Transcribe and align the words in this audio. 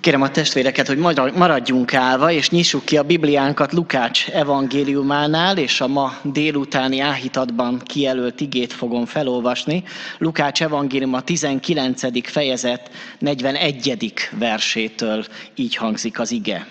Kérem 0.00 0.22
a 0.22 0.30
testvéreket, 0.30 0.86
hogy 0.86 0.98
maradjunk 1.34 1.94
állva, 1.94 2.30
és 2.30 2.50
nyissuk 2.50 2.84
ki 2.84 2.96
a 2.96 3.02
Bibliánkat 3.02 3.72
Lukács 3.72 4.28
evangéliumánál, 4.28 5.58
és 5.58 5.80
a 5.80 5.86
ma 5.86 6.12
délutáni 6.22 7.00
áhítatban 7.00 7.78
kijelölt 7.78 8.40
igét 8.40 8.72
fogom 8.72 9.06
felolvasni. 9.06 9.84
Lukács 10.18 10.62
evangélium 10.62 11.14
a 11.14 11.20
19. 11.20 12.30
fejezet 12.30 12.90
41. 13.18 14.14
versétől 14.38 15.24
így 15.54 15.76
hangzik 15.76 16.20
az 16.20 16.30
ige. 16.30 16.66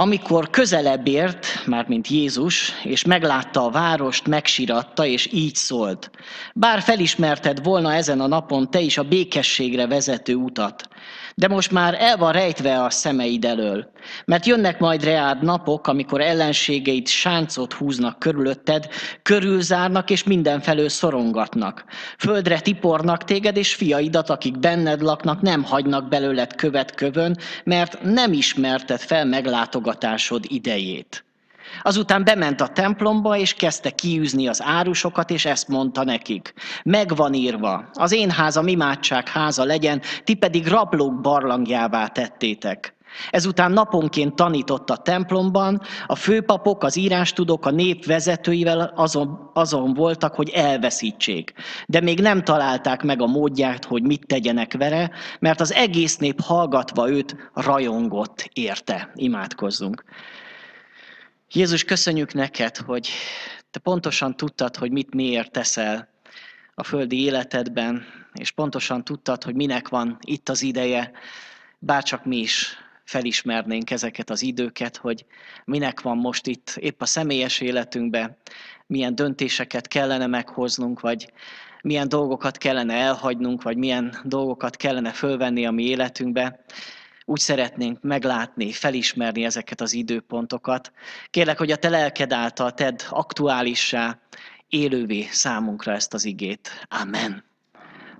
Amikor 0.00 0.50
közelebb 0.50 1.08
ért, 1.08 1.46
mármint 1.66 2.08
Jézus, 2.08 2.72
és 2.82 3.04
meglátta 3.04 3.64
a 3.64 3.70
várost, 3.70 4.26
megsiratta, 4.26 5.06
és 5.06 5.28
így 5.32 5.54
szólt. 5.54 6.10
Bár 6.54 6.80
felismerted 6.80 7.64
volna 7.64 7.92
ezen 7.92 8.20
a 8.20 8.26
napon 8.26 8.70
te 8.70 8.80
is 8.80 8.98
a 8.98 9.02
békességre 9.02 9.86
vezető 9.86 10.34
utat, 10.34 10.88
de 11.34 11.48
most 11.48 11.70
már 11.70 11.96
el 11.98 12.16
van 12.16 12.32
rejtve 12.32 12.82
a 12.82 12.90
szemeid 12.90 13.44
elől. 13.44 13.90
Mert 14.24 14.46
jönnek 14.46 14.78
majd 14.78 15.04
reád 15.04 15.42
napok, 15.42 15.86
amikor 15.86 16.20
ellenségeid 16.20 17.08
sáncot 17.08 17.72
húznak 17.72 18.18
körülötted, 18.18 18.88
körülzárnak 19.22 20.10
és 20.10 20.24
mindenfelől 20.24 20.88
szorongatnak. 20.88 21.84
Földre 22.18 22.60
tipornak 22.60 23.24
téged, 23.24 23.56
és 23.56 23.74
fiaidat, 23.74 24.30
akik 24.30 24.58
benned 24.58 25.00
laknak, 25.00 25.40
nem 25.40 25.64
hagynak 25.64 26.08
belőled 26.08 26.54
követ 26.54 26.94
kövön, 26.94 27.38
mert 27.64 28.02
nem 28.02 28.32
ismerted 28.32 29.00
fel 29.00 29.24
meglátogatásod 29.88 30.44
idejét. 30.48 31.24
Azután 31.82 32.24
bement 32.24 32.60
a 32.60 32.68
templomba, 32.68 33.36
és 33.36 33.54
kezdte 33.54 33.90
kiűzni 33.90 34.48
az 34.48 34.62
árusokat, 34.62 35.30
és 35.30 35.44
ezt 35.44 35.68
mondta 35.68 36.04
nekik. 36.04 36.54
Megvan 36.84 37.34
írva, 37.34 37.90
az 37.92 38.12
én 38.12 38.30
házam 38.30 38.66
imádság 38.66 39.28
háza 39.28 39.64
legyen, 39.64 40.02
ti 40.24 40.34
pedig 40.34 40.66
rablók 40.66 41.20
barlangjává 41.20 42.06
tettétek. 42.06 42.96
Ezután 43.30 43.72
naponként 43.72 44.34
tanított 44.34 44.90
a 44.90 44.96
templomban, 44.96 45.80
a 46.06 46.14
főpapok, 46.14 46.82
az 46.82 46.96
írástudók, 46.96 47.66
a 47.66 47.70
nép 47.70 48.04
vezetőivel 48.04 48.92
azon, 48.96 49.50
azon 49.54 49.94
voltak, 49.94 50.34
hogy 50.34 50.48
elveszítsék. 50.48 51.52
De 51.86 52.00
még 52.00 52.20
nem 52.20 52.44
találták 52.44 53.02
meg 53.02 53.22
a 53.22 53.26
módját, 53.26 53.84
hogy 53.84 54.02
mit 54.02 54.26
tegyenek 54.26 54.72
vele, 54.72 55.10
mert 55.38 55.60
az 55.60 55.72
egész 55.72 56.16
nép 56.16 56.40
hallgatva 56.40 57.10
őt 57.10 57.36
rajongott 57.54 58.50
érte. 58.52 59.10
Imádkozzunk. 59.14 60.04
Jézus, 61.52 61.84
köszönjük 61.84 62.34
neked, 62.34 62.76
hogy 62.76 63.08
te 63.70 63.78
pontosan 63.78 64.36
tudtad, 64.36 64.76
hogy 64.76 64.90
mit 64.90 65.14
miért 65.14 65.50
teszel 65.50 66.08
a 66.74 66.84
földi 66.84 67.22
életedben, 67.22 68.06
és 68.32 68.50
pontosan 68.50 69.04
tudtad, 69.04 69.42
hogy 69.42 69.54
minek 69.54 69.88
van 69.88 70.16
itt 70.20 70.48
az 70.48 70.62
ideje, 70.62 71.10
bárcsak 71.78 72.24
mi 72.24 72.36
is 72.36 72.76
felismernénk 73.08 73.90
ezeket 73.90 74.30
az 74.30 74.42
időket, 74.42 74.96
hogy 74.96 75.24
minek 75.64 76.00
van 76.00 76.16
most 76.16 76.46
itt 76.46 76.76
épp 76.80 77.00
a 77.00 77.06
személyes 77.06 77.60
életünkben, 77.60 78.36
milyen 78.86 79.14
döntéseket 79.14 79.88
kellene 79.88 80.26
meghoznunk, 80.26 81.00
vagy 81.00 81.32
milyen 81.82 82.08
dolgokat 82.08 82.58
kellene 82.58 82.94
elhagynunk, 82.94 83.62
vagy 83.62 83.76
milyen 83.76 84.20
dolgokat 84.24 84.76
kellene 84.76 85.12
fölvenni 85.12 85.66
a 85.66 85.70
mi 85.70 85.84
életünkbe 85.84 86.64
úgy 87.24 87.40
szeretnénk 87.40 88.02
meglátni, 88.02 88.72
felismerni 88.72 89.44
ezeket 89.44 89.80
az 89.80 89.92
időpontokat. 89.92 90.92
Kérlek, 91.30 91.58
hogy 91.58 91.70
a 91.70 91.76
te 91.76 91.88
lelked 91.88 92.32
által 92.32 92.72
tedd 92.72 92.98
aktuálissá, 93.10 94.18
élővé 94.68 95.22
számunkra 95.22 95.92
ezt 95.92 96.14
az 96.14 96.24
igét. 96.24 96.70
Amen. 97.02 97.44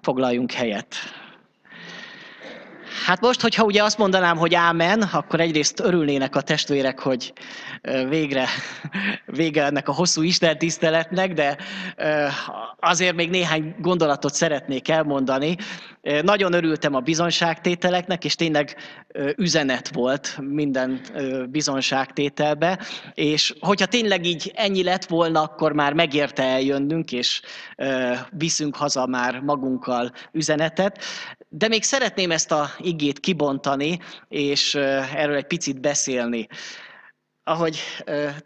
Foglaljunk 0.00 0.52
helyet. 0.52 0.94
Hát 3.06 3.20
most, 3.20 3.40
hogyha 3.40 3.64
ugye 3.64 3.82
azt 3.82 3.98
mondanám, 3.98 4.36
hogy 4.36 4.54
ámen, 4.54 5.02
akkor 5.02 5.40
egyrészt 5.40 5.80
örülnének 5.80 6.36
a 6.36 6.40
testvérek, 6.40 6.98
hogy 6.98 7.32
végre 8.08 8.46
vége 9.26 9.64
ennek 9.64 9.88
a 9.88 9.92
hosszú 9.92 10.22
Isten 10.22 10.58
tiszteletnek, 10.58 11.32
de 11.32 11.56
azért 12.80 13.14
még 13.14 13.30
néhány 13.30 13.74
gondolatot 13.78 14.34
szeretnék 14.34 14.88
elmondani. 14.88 15.56
Nagyon 16.22 16.52
örültem 16.52 16.94
a 16.94 17.00
bizonságtételeknek, 17.00 18.24
és 18.24 18.34
tényleg 18.34 18.76
üzenet 19.36 19.90
volt 19.92 20.38
minden 20.40 21.00
bizonságtételbe, 21.50 22.78
és 23.14 23.54
hogyha 23.60 23.86
tényleg 23.86 24.26
így 24.26 24.52
ennyi 24.54 24.82
lett 24.82 25.04
volna, 25.04 25.42
akkor 25.42 25.72
már 25.72 25.92
megérte 25.92 26.42
eljönnünk, 26.42 27.12
és 27.12 27.42
viszünk 28.30 28.76
haza 28.76 29.06
már 29.06 29.40
magunkkal 29.40 30.12
üzenetet. 30.32 31.04
De 31.50 31.68
még 31.68 31.82
szeretném 31.82 32.30
ezt 32.30 32.52
a 32.52 32.70
igét 32.78 33.20
kibontani, 33.20 33.98
és 34.28 34.74
erről 34.74 35.36
egy 35.36 35.46
picit 35.46 35.80
beszélni 35.80 36.48
ahogy 37.48 37.78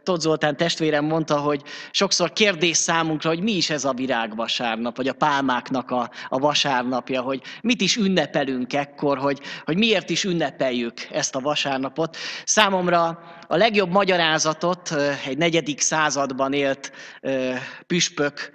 Tóth 0.02 0.20
Zoltán 0.20 0.56
testvérem 0.56 1.04
mondta, 1.04 1.36
hogy 1.36 1.62
sokszor 1.90 2.32
kérdés 2.32 2.76
számunkra, 2.76 3.28
hogy 3.28 3.42
mi 3.42 3.52
is 3.52 3.70
ez 3.70 3.84
a 3.84 3.92
virágvasárnap, 3.92 4.96
vagy 4.96 5.08
a 5.08 5.12
pálmáknak 5.12 5.90
a, 5.90 6.10
a 6.28 6.38
vasárnapja, 6.38 7.20
hogy 7.20 7.42
mit 7.62 7.80
is 7.80 7.96
ünnepelünk 7.96 8.72
ekkor, 8.72 9.18
hogy, 9.18 9.40
hogy 9.64 9.76
miért 9.76 10.10
is 10.10 10.24
ünnepeljük 10.24 10.94
ezt 11.10 11.34
a 11.34 11.40
vasárnapot. 11.40 12.16
Számomra 12.44 13.22
a 13.46 13.56
legjobb 13.56 13.90
magyarázatot 13.90 14.94
egy 15.26 15.38
negyedik 15.38 15.80
században 15.80 16.52
élt 16.52 16.92
püspök 17.86 18.50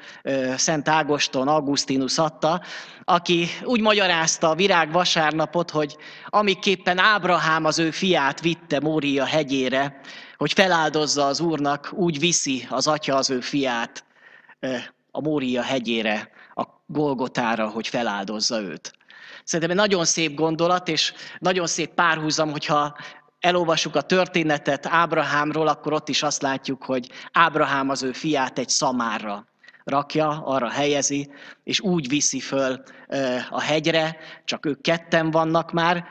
Szent 0.55 0.89
Ágoston, 0.89 1.47
Augustinus 1.47 2.17
adta, 2.17 2.61
aki 3.03 3.47
úgy 3.63 3.81
magyarázta 3.81 4.49
a 4.49 4.55
virág 4.55 4.91
vasárnapot, 4.91 5.71
hogy 5.71 5.97
amiképpen 6.25 6.97
Ábrahám 6.97 7.65
az 7.65 7.79
ő 7.79 7.91
fiát 7.91 8.41
vitte 8.41 8.79
Mória 8.79 9.25
hegyére, 9.25 10.01
hogy 10.37 10.53
feláldozza 10.53 11.25
az 11.25 11.39
Úrnak, 11.39 11.91
úgy 11.93 12.19
viszi 12.19 12.67
az 12.69 12.87
atya 12.87 13.15
az 13.15 13.29
ő 13.29 13.39
fiát 13.39 14.05
a 15.11 15.21
Mória 15.21 15.61
hegyére, 15.61 16.29
a 16.55 16.63
Golgotára, 16.85 17.69
hogy 17.69 17.87
feláldozza 17.87 18.61
őt. 18.61 18.91
Szerintem 19.43 19.77
egy 19.77 19.87
nagyon 19.87 20.05
szép 20.05 20.35
gondolat, 20.35 20.87
és 20.87 21.13
nagyon 21.39 21.67
szép 21.67 21.93
párhuzam, 21.93 22.51
hogyha 22.51 22.97
elolvassuk 23.39 23.95
a 23.95 24.01
történetet 24.01 24.85
Ábrahámról, 24.85 25.67
akkor 25.67 25.93
ott 25.93 26.09
is 26.09 26.23
azt 26.23 26.41
látjuk, 26.41 26.83
hogy 26.83 27.09
Ábrahám 27.31 27.89
az 27.89 28.03
ő 28.03 28.11
fiát 28.11 28.59
egy 28.59 28.69
szamárra 28.69 29.47
rakja, 29.83 30.27
arra 30.45 30.69
helyezi, 30.69 31.31
és 31.63 31.79
úgy 31.79 32.07
viszi 32.07 32.39
föl 32.39 32.83
a 33.49 33.61
hegyre, 33.61 34.17
csak 34.45 34.65
ők 34.65 34.81
ketten 34.81 35.31
vannak 35.31 35.71
már, 35.71 36.05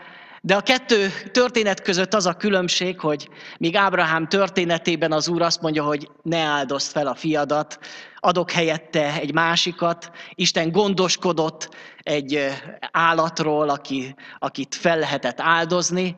de 0.46 0.54
a 0.54 0.60
kettő 0.60 1.08
történet 1.32 1.82
között 1.82 2.14
az 2.14 2.26
a 2.26 2.36
különbség, 2.36 3.00
hogy 3.00 3.28
míg 3.58 3.76
Ábrahám 3.76 4.28
történetében 4.28 5.12
az 5.12 5.28
Úr 5.28 5.42
azt 5.42 5.60
mondja, 5.60 5.84
hogy 5.84 6.10
ne 6.22 6.38
áldozd 6.38 6.90
fel 6.90 7.06
a 7.06 7.14
fiadat, 7.14 7.78
adok 8.16 8.50
helyette 8.50 9.20
egy 9.20 9.32
másikat, 9.32 10.10
Isten 10.34 10.70
gondoskodott 10.70 11.74
egy 11.98 12.48
állatról, 12.90 13.68
aki, 13.68 14.14
akit 14.38 14.74
fel 14.74 14.98
lehetett 14.98 15.40
áldozni. 15.40 16.16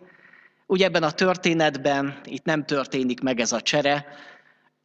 Úgy 0.66 0.82
ebben 0.82 1.02
a 1.02 1.10
történetben 1.10 2.20
itt 2.24 2.44
nem 2.44 2.64
történik 2.64 3.20
meg 3.20 3.40
ez 3.40 3.52
a 3.52 3.60
csere, 3.60 4.06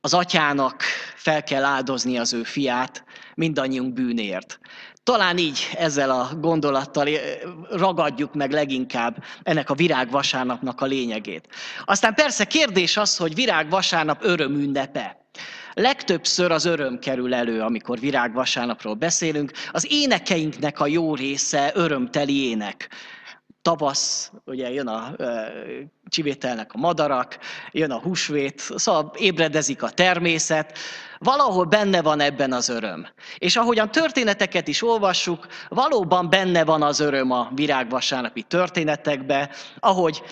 az 0.05 0.13
atyának 0.13 0.83
fel 1.15 1.43
kell 1.43 1.63
áldozni 1.63 2.17
az 2.17 2.33
ő 2.33 2.43
fiát 2.43 3.03
mindannyiunk 3.35 3.93
bűnért. 3.93 4.59
Talán 5.03 5.37
így 5.37 5.69
ezzel 5.77 6.11
a 6.11 6.29
gondolattal 6.39 7.07
eh, 7.07 7.21
ragadjuk 7.69 8.33
meg 8.33 8.51
leginkább 8.51 9.23
ennek 9.43 9.69
a 9.69 9.73
virágvasárnapnak 9.73 10.81
a 10.81 10.85
lényegét. 10.85 11.47
Aztán 11.85 12.13
persze 12.13 12.45
kérdés 12.45 12.97
az, 12.97 13.17
hogy 13.17 13.35
virágvasárnap 13.35 14.23
örömünnepe. 14.23 15.17
Legtöbbször 15.73 16.51
az 16.51 16.65
öröm 16.65 16.99
kerül 16.99 17.33
elő, 17.33 17.61
amikor 17.61 17.99
virágvasárnapról 17.99 18.94
beszélünk. 18.94 19.51
Az 19.71 19.88
énekeinknek 19.89 20.79
a 20.79 20.88
jó 20.88 21.15
része 21.15 21.71
örömteli 21.73 22.49
ének 22.49 22.89
tavasz, 23.63 24.31
ugye 24.45 24.71
jön 24.71 24.88
a 24.88 25.15
csivételnek 26.06 26.74
a 26.74 26.77
madarak, 26.77 27.38
jön 27.71 27.92
a 27.92 28.00
húsvét, 28.00 28.60
szóval 28.75 29.12
ébredezik 29.18 29.83
a 29.83 29.89
természet, 29.89 30.77
valahol 31.19 31.65
benne 31.65 32.01
van 32.01 32.19
ebben 32.19 32.54
az 32.54 32.69
öröm. 32.69 33.07
És 33.38 33.56
ahogyan 33.56 33.92
történeteket 33.92 34.68
is 34.68 34.83
olvassuk, 34.83 35.48
valóban 35.69 36.30
benne 36.30 36.63
van 36.63 36.81
az 36.81 37.00
öröm 37.00 37.31
a 37.31 37.50
virágvasárnapi 37.56 38.42
történetekbe, 38.42 39.50
ahogy 39.80 40.24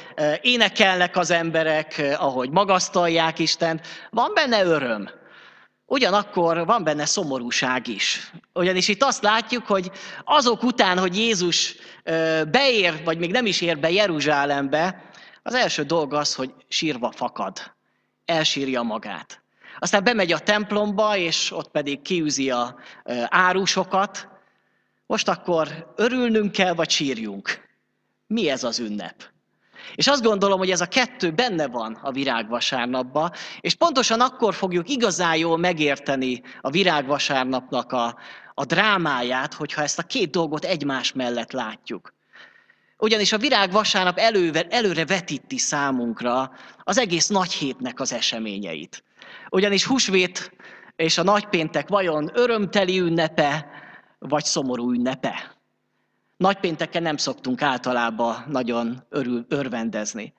énekelnek 0.42 1.18
az 1.18 1.32
emberek, 1.32 2.16
ahogy 2.18 2.50
magasztalják 2.50 3.40
Istent, 3.40 3.88
van 4.10 4.32
benne 4.34 4.64
öröm. 4.64 5.10
Ugyanakkor 5.92 6.66
van 6.66 6.84
benne 6.84 7.06
szomorúság 7.06 7.88
is. 7.88 8.32
Ugyanis 8.54 8.88
itt 8.88 9.04
azt 9.04 9.24
látjuk, 9.24 9.66
hogy 9.66 9.92
azok 10.24 10.64
után, 10.64 11.00
hogy 11.00 11.18
Jézus 11.18 11.76
beér, 12.52 13.04
vagy 13.04 13.18
még 13.18 13.32
nem 13.32 13.46
is 13.46 13.62
ér 13.62 13.80
be 13.80 13.92
Jeruzsálembe, 13.92 15.10
az 15.44 15.54
első 15.54 15.84
dolga 15.84 16.18
az, 16.18 16.36
hogy 16.36 16.54
sírva 16.68 17.12
fakad. 17.12 17.74
Elsírja 18.26 18.82
magát. 18.82 19.42
Aztán 19.80 20.04
bemegy 20.04 20.32
a 20.32 20.40
templomba, 20.40 21.18
és 21.18 21.52
ott 21.52 21.72
pedig 21.72 22.02
kiűzi 22.02 22.52
a 22.52 22.76
árusokat. 23.28 24.28
Most 25.06 25.28
akkor 25.28 25.94
örülnünk 25.96 26.52
kell, 26.52 26.74
vagy 26.74 26.90
sírjunk? 26.90 27.68
Mi 28.28 28.50
ez 28.50 28.64
az 28.64 28.80
ünnep? 28.80 29.24
És 29.96 30.08
azt 30.08 30.24
gondolom, 30.24 30.58
hogy 30.58 30.70
ez 30.70 30.82
a 30.82 30.86
kettő 30.86 31.32
benne 31.32 31.68
van 31.68 32.00
a 32.02 32.12
virágvasárnapban, 32.12 33.32
és 33.60 33.76
pontosan 33.76 34.22
akkor 34.22 34.54
fogjuk 34.54 34.90
igazán 34.90 35.36
jól 35.36 35.58
megérteni 35.58 36.42
a 36.62 36.70
virágvasárnapnak 36.70 37.92
a, 37.92 38.18
a 38.54 38.66
drámáját, 38.66 39.54
hogyha 39.54 39.82
ezt 39.82 40.00
a 40.00 40.04
két 40.04 40.30
dolgot 40.32 40.66
egymás 40.66 41.14
mellett 41.14 41.52
látjuk. 41.52 42.14
Ugyanis 42.98 43.32
a 43.32 43.38
virágvasárnap 43.38 44.18
előre, 44.18 44.68
előre 44.70 45.06
vetíti 45.06 45.58
számunkra 45.58 46.52
az 46.84 46.98
egész 46.98 47.28
nagy 47.28 47.54
hétnek 47.54 48.00
az 48.00 48.14
eseményeit. 48.14 49.04
Ugyanis 49.50 49.86
húsvét 49.86 50.52
és 50.96 51.18
a 51.18 51.24
nagypéntek 51.24 51.88
vajon 51.88 52.30
örömteli 52.34 53.00
ünnepe, 53.00 53.68
vagy 54.20 54.44
szomorú 54.44 54.92
ünnepe? 54.92 55.61
Nagypénteken 56.42 57.02
nem 57.02 57.18
szoktunk 57.18 57.62
általában 57.62 58.46
nagyon 58.48 59.04
örül, 59.10 59.46
örvendezni. 59.50 60.34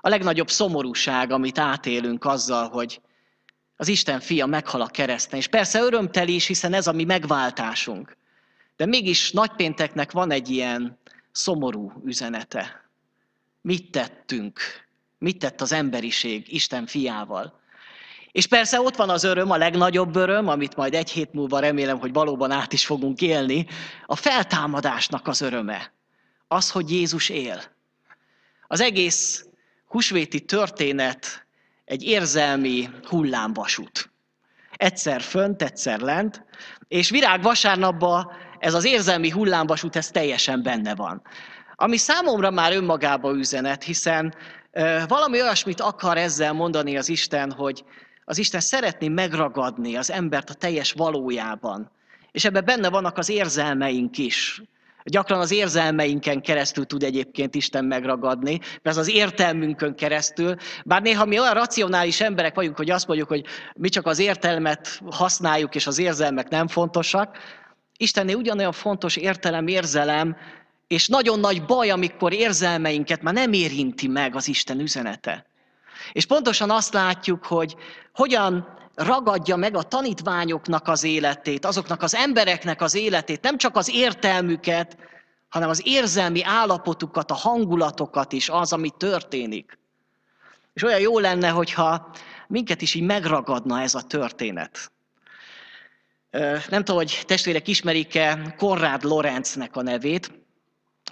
A 0.00 0.08
legnagyobb 0.08 0.50
szomorúság, 0.50 1.30
amit 1.30 1.58
átélünk 1.58 2.24
azzal, 2.24 2.68
hogy 2.68 3.00
az 3.76 3.88
Isten 3.88 4.20
fia 4.20 4.46
meghal 4.46 4.80
a 4.80 4.86
kereszten. 4.86 5.38
És 5.38 5.46
persze 5.46 5.80
örömteli 5.80 6.34
is, 6.34 6.46
hiszen 6.46 6.72
ez 6.72 6.86
a 6.86 6.92
mi 6.92 7.04
megváltásunk. 7.04 8.16
De 8.76 8.86
mégis 8.86 9.30
nagypénteknek 9.30 10.12
van 10.12 10.30
egy 10.30 10.50
ilyen 10.50 10.98
szomorú 11.32 11.92
üzenete. 12.04 12.90
Mit 13.60 13.90
tettünk? 13.90 14.60
Mit 15.18 15.38
tett 15.38 15.60
az 15.60 15.72
emberiség 15.72 16.52
Isten 16.52 16.86
fiával? 16.86 17.60
És 18.34 18.46
persze 18.46 18.80
ott 18.80 18.96
van 18.96 19.10
az 19.10 19.24
öröm, 19.24 19.50
a 19.50 19.56
legnagyobb 19.56 20.16
öröm, 20.16 20.48
amit 20.48 20.76
majd 20.76 20.94
egy 20.94 21.10
hét 21.10 21.32
múlva 21.32 21.58
remélem, 21.58 21.98
hogy 21.98 22.12
valóban 22.12 22.50
át 22.50 22.72
is 22.72 22.86
fogunk 22.86 23.20
élni, 23.20 23.66
a 24.06 24.16
feltámadásnak 24.16 25.26
az 25.26 25.40
öröme. 25.40 25.92
Az, 26.48 26.70
hogy 26.70 26.90
Jézus 26.90 27.28
él. 27.28 27.62
Az 28.66 28.80
egész 28.80 29.46
husvéti 29.86 30.40
történet 30.40 31.46
egy 31.84 32.02
érzelmi 32.02 32.88
hullámvasút. 33.08 34.10
Egyszer 34.72 35.20
fönt, 35.20 35.62
egyszer 35.62 36.00
lent, 36.00 36.44
és 36.88 37.10
virág 37.10 37.42
vasárnapban 37.42 38.30
ez 38.58 38.74
az 38.74 38.84
érzelmi 38.84 39.30
hullámvasút, 39.30 39.96
ez 39.96 40.10
teljesen 40.10 40.62
benne 40.62 40.94
van. 40.94 41.22
Ami 41.74 41.96
számomra 41.96 42.50
már 42.50 42.72
önmagában 42.72 43.38
üzenet, 43.38 43.82
hiszen 43.82 44.34
valami 45.08 45.40
olyasmit 45.40 45.80
akar 45.80 46.16
ezzel 46.16 46.52
mondani 46.52 46.96
az 46.96 47.08
Isten, 47.08 47.52
hogy 47.52 47.84
az 48.24 48.38
Isten 48.38 48.60
szeretné 48.60 49.08
megragadni 49.08 49.96
az 49.96 50.10
embert 50.10 50.50
a 50.50 50.54
teljes 50.54 50.92
valójában. 50.92 51.90
És 52.32 52.44
ebben 52.44 52.64
benne 52.64 52.90
vannak 52.90 53.18
az 53.18 53.28
érzelmeink 53.28 54.18
is. 54.18 54.62
Gyakran 55.04 55.40
az 55.40 55.50
érzelmeinken 55.50 56.40
keresztül 56.40 56.86
tud 56.86 57.02
egyébként 57.02 57.54
Isten 57.54 57.84
megragadni, 57.84 58.60
mert 58.82 58.96
az 58.96 59.08
értelmünkön 59.08 59.94
keresztül. 59.94 60.56
Bár 60.84 61.02
néha 61.02 61.24
mi 61.24 61.38
olyan 61.38 61.54
racionális 61.54 62.20
emberek 62.20 62.54
vagyunk, 62.54 62.76
hogy 62.76 62.90
azt 62.90 63.06
mondjuk, 63.06 63.28
hogy 63.28 63.44
mi 63.74 63.88
csak 63.88 64.06
az 64.06 64.18
értelmet 64.18 65.00
használjuk, 65.10 65.74
és 65.74 65.86
az 65.86 65.98
érzelmek 65.98 66.48
nem 66.48 66.68
fontosak. 66.68 67.38
Istennél 67.96 68.36
ugyanolyan 68.36 68.72
fontos 68.72 69.16
értelem, 69.16 69.66
érzelem, 69.66 70.36
és 70.86 71.08
nagyon 71.08 71.40
nagy 71.40 71.64
baj, 71.64 71.90
amikor 71.90 72.32
érzelmeinket 72.32 73.22
már 73.22 73.34
nem 73.34 73.52
érinti 73.52 74.08
meg 74.08 74.36
az 74.36 74.48
Isten 74.48 74.80
üzenete. 74.80 75.46
És 76.12 76.26
pontosan 76.26 76.70
azt 76.70 76.92
látjuk, 76.92 77.44
hogy 77.44 77.76
hogyan 78.14 78.76
ragadja 78.94 79.56
meg 79.56 79.76
a 79.76 79.82
tanítványoknak 79.82 80.88
az 80.88 81.04
életét, 81.04 81.64
azoknak 81.64 82.02
az 82.02 82.14
embereknek 82.14 82.82
az 82.82 82.94
életét, 82.94 83.42
nem 83.42 83.58
csak 83.58 83.76
az 83.76 83.90
értelmüket, 83.94 84.96
hanem 85.48 85.68
az 85.68 85.80
érzelmi 85.84 86.42
állapotukat, 86.44 87.30
a 87.30 87.34
hangulatokat 87.34 88.32
is, 88.32 88.48
az, 88.48 88.72
ami 88.72 88.90
történik. 88.96 89.78
És 90.74 90.82
olyan 90.82 91.00
jó 91.00 91.18
lenne, 91.18 91.48
hogyha 91.48 92.10
minket 92.48 92.82
is 92.82 92.94
így 92.94 93.02
megragadna 93.02 93.80
ez 93.80 93.94
a 93.94 94.02
történet. 94.02 94.92
Nem 96.68 96.84
tudom, 96.84 96.96
hogy 96.96 97.22
testvérek 97.26 97.68
ismerik-e 97.68 98.54
Konrád 98.56 99.02
Lorenznek 99.02 99.76
a 99.76 99.82
nevét. 99.82 100.43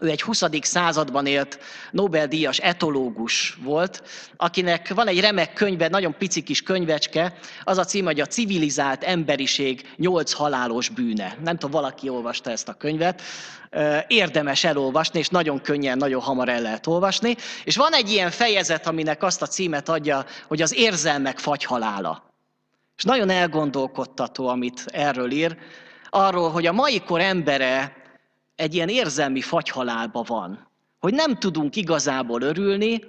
Ő 0.03 0.09
egy 0.09 0.23
20. 0.23 0.43
században 0.61 1.27
élt 1.27 1.59
Nobel-díjas 1.91 2.59
etológus 2.59 3.59
volt, 3.63 4.03
akinek 4.37 4.95
van 4.95 5.09
egy 5.09 5.21
remek 5.21 5.53
könyve, 5.53 5.89
nagyon 5.89 6.15
pici 6.19 6.43
kis 6.43 6.63
könyvecske, 6.63 7.39
az 7.65 7.79
a 7.79 7.85
cím, 7.85 8.05
hogy 8.05 8.21
a 8.21 8.27
civilizált 8.27 9.05
emberiség 9.05 9.93
nyolc 9.97 10.33
halálos 10.33 10.89
bűne. 10.89 11.37
Nem 11.45 11.55
tudom, 11.55 11.71
valaki 11.71 12.09
olvasta 12.09 12.51
ezt 12.51 12.69
a 12.69 12.73
könyvet. 12.73 13.23
Érdemes 14.07 14.65
elolvasni, 14.65 15.19
és 15.19 15.29
nagyon 15.29 15.61
könnyen, 15.61 15.97
nagyon 15.97 16.21
hamar 16.21 16.49
el 16.49 16.61
lehet 16.61 16.87
olvasni. 16.87 17.37
És 17.65 17.77
van 17.77 17.93
egy 17.93 18.11
ilyen 18.11 18.31
fejezet, 18.31 18.87
aminek 18.87 19.23
azt 19.23 19.43
a 19.43 19.47
címet 19.47 19.89
adja, 19.89 20.25
hogy 20.47 20.63
az 20.63 20.75
érzelmek 20.75 21.39
fagyhalála. 21.39 22.35
És 22.97 23.03
nagyon 23.03 23.31
elgondolkodtató, 23.31 24.49
amit 24.49 24.85
erről 24.87 25.31
ír, 25.31 25.57
arról, 26.11 26.51
hogy 26.51 26.67
a 26.67 26.73
mai 26.73 27.01
kor 27.01 27.21
embere 27.21 28.02
egy 28.57 28.75
ilyen 28.75 28.89
érzelmi 28.89 29.41
fagyhalálba 29.41 30.23
van, 30.23 30.71
hogy 30.99 31.15
nem 31.15 31.39
tudunk 31.39 31.77
igazából 31.77 32.43
örülni, 32.43 33.01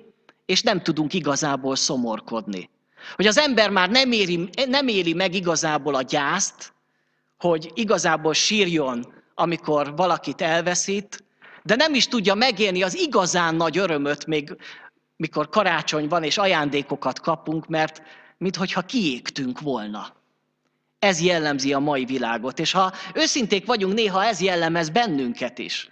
és 0.45 0.61
nem 0.61 0.81
tudunk 0.81 1.13
igazából 1.13 1.75
szomorkodni. 1.75 2.69
Hogy 3.15 3.27
az 3.27 3.37
ember 3.37 3.69
már 3.69 3.89
nem, 3.89 4.11
éri, 4.11 4.49
nem 4.67 4.87
éli 4.87 5.13
meg 5.13 5.33
igazából 5.33 5.95
a 5.95 6.01
gyászt, 6.01 6.73
hogy 7.37 7.71
igazából 7.73 8.33
sírjon, 8.33 9.13
amikor 9.35 9.95
valakit 9.95 10.41
elveszít, 10.41 11.23
de 11.63 11.75
nem 11.75 11.93
is 11.93 12.07
tudja 12.07 12.33
megélni 12.33 12.83
az 12.83 12.95
igazán 12.95 13.55
nagy 13.55 13.77
örömöt, 13.77 14.25
még 14.25 14.57
mikor 15.15 15.49
karácsony 15.49 16.07
van 16.07 16.23
és 16.23 16.37
ajándékokat 16.37 17.19
kapunk, 17.19 17.67
mert 17.67 18.01
minthogyha 18.37 18.81
kiégtünk 18.81 19.59
volna. 19.59 20.13
Ez 21.03 21.21
jellemzi 21.21 21.73
a 21.73 21.79
mai 21.79 22.05
világot. 22.05 22.59
És 22.59 22.71
ha 22.71 22.93
őszinték 23.13 23.65
vagyunk, 23.65 23.93
néha 23.93 24.25
ez 24.25 24.41
jellemez 24.41 24.89
bennünket 24.89 25.59
is. 25.59 25.87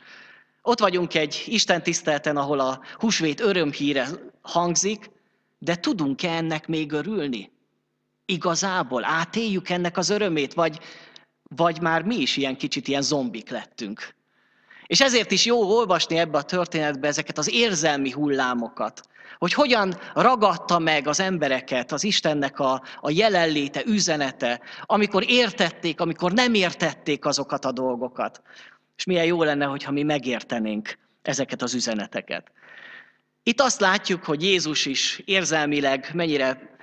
Ott 0.62 0.80
vagyunk 0.80 1.16
egy 1.16 1.44
Isten 1.46 1.84
tisztelten, 1.84 2.38
ahol 2.38 2.60
a 2.60 2.82
húsvét 2.94 3.40
örömhíre 3.40 4.08
hangzik, 4.42 5.10
de 5.60 5.76
tudunk-e 5.76 6.36
ennek 6.36 6.68
még 6.68 6.92
örülni? 6.92 7.52
Igazából 8.26 9.04
átéljük 9.04 9.70
ennek 9.70 9.98
az 9.98 10.10
örömét, 10.10 10.54
vagy, 10.54 10.80
vagy 11.56 11.82
már 11.82 12.02
mi 12.02 12.16
is 12.16 12.38
ilyen 12.38 12.58
kicsit 12.58 12.88
ilyen 12.88 13.02
zombik 13.02 13.50
lettünk? 13.50 14.16
És 14.86 15.02
ezért 15.02 15.32
is 15.32 15.46
jó 15.46 15.62
olvasni 15.62 16.18
ebbe 16.18 16.38
a 16.38 16.44
történetbe 16.44 17.08
ezeket 17.08 17.38
az 17.38 17.52
érzelmi 17.54 18.12
hullámokat, 18.12 19.02
hogy 19.38 19.54
hogyan 19.54 19.94
ragadta 20.14 20.80
meg 20.80 21.08
az 21.08 21.20
embereket 21.20 21.92
az 21.92 22.04
Istennek 22.04 22.60
a, 22.60 22.84
a 23.02 23.12
jelenléte, 23.12 23.82
üzenete, 23.86 24.62
amikor 24.86 25.24
értették, 25.28 26.00
amikor 26.00 26.32
nem 26.32 26.54
értették 26.54 27.26
azokat 27.26 27.66
a 27.66 27.72
dolgokat. 27.72 28.42
És 28.98 29.06
milyen 29.06 29.26
jó 29.26 29.44
lenne, 29.44 29.66
hogyha 29.66 29.92
mi 29.92 30.04
megértenénk 30.04 30.98
ezeket 31.22 31.62
az 31.62 31.74
üzeneteket. 31.74 32.52
Itt 33.44 33.62
azt 33.62 33.80
látjuk, 33.80 34.24
hogy 34.24 34.44
Jézus 34.44 34.86
is 34.86 35.22
érzelmileg 35.26 36.10
mennyire 36.14 36.78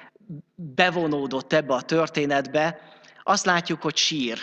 bevonódott 0.55 1.52
ebbe 1.52 1.75
a 1.75 1.83
történetbe. 1.83 2.81
Azt 3.23 3.45
látjuk, 3.45 3.83
hogy 3.83 3.97
sír. 3.97 4.38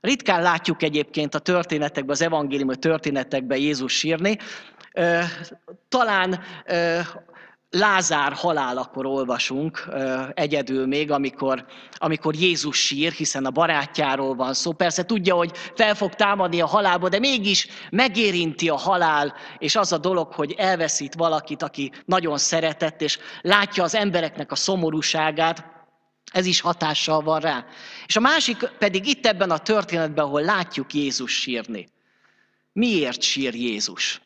Ritkán 0.00 0.42
látjuk 0.42 0.82
egyébként 0.82 1.34
a 1.34 1.38
történetekben, 1.38 2.14
az 2.14 2.22
evangéliumi 2.22 2.76
történetekben 2.76 3.58
Jézus 3.58 3.92
sírni. 3.92 4.38
Talán 5.88 6.40
Lázár 7.70 8.32
halálakor 8.32 9.06
olvasunk 9.06 9.88
egyedül 10.34 10.86
még, 10.86 11.10
amikor, 11.10 11.66
amikor 11.94 12.34
Jézus 12.34 12.78
sír, 12.78 13.12
hiszen 13.12 13.44
a 13.44 13.50
barátjáról 13.50 14.34
van 14.34 14.54
szó. 14.54 14.72
Persze 14.72 15.04
tudja, 15.04 15.34
hogy 15.34 15.56
fel 15.74 15.94
fog 15.94 16.14
támadni 16.14 16.60
a 16.60 16.66
halálba, 16.66 17.08
de 17.08 17.18
mégis 17.18 17.68
megérinti 17.90 18.68
a 18.68 18.76
halál, 18.76 19.34
és 19.58 19.76
az 19.76 19.92
a 19.92 19.98
dolog, 19.98 20.32
hogy 20.32 20.54
elveszít 20.58 21.14
valakit, 21.14 21.62
aki 21.62 21.92
nagyon 22.04 22.38
szeretett, 22.38 23.00
és 23.00 23.18
látja 23.40 23.82
az 23.82 23.94
embereknek 23.94 24.52
a 24.52 24.56
szomorúságát, 24.56 25.64
ez 26.32 26.46
is 26.46 26.60
hatással 26.60 27.20
van 27.20 27.40
rá. 27.40 27.64
És 28.06 28.16
a 28.16 28.20
másik 28.20 28.56
pedig 28.78 29.06
itt 29.06 29.26
ebben 29.26 29.50
a 29.50 29.58
történetben, 29.58 30.24
ahol 30.24 30.42
látjuk 30.42 30.94
Jézus 30.94 31.40
sírni. 31.40 31.88
Miért 32.72 33.22
sír 33.22 33.54
Jézus? 33.54 34.20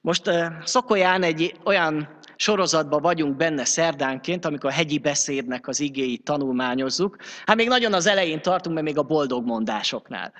Most 0.00 0.30
Szokolyán 0.64 1.22
egy 1.22 1.54
olyan 1.64 2.15
sorozatban 2.36 3.02
vagyunk 3.02 3.36
benne 3.36 3.64
szerdánként, 3.64 4.44
amikor 4.44 4.70
a 4.70 4.72
hegyi 4.72 4.98
beszédnek 4.98 5.68
az 5.68 5.80
igéit 5.80 6.24
tanulmányozzuk. 6.24 7.16
Hát 7.46 7.56
még 7.56 7.68
nagyon 7.68 7.92
az 7.92 8.06
elején 8.06 8.42
tartunk, 8.42 8.74
mert 8.74 8.86
még 8.86 8.98
a 8.98 9.02
boldog 9.02 9.46
mondásoknál. 9.46 10.32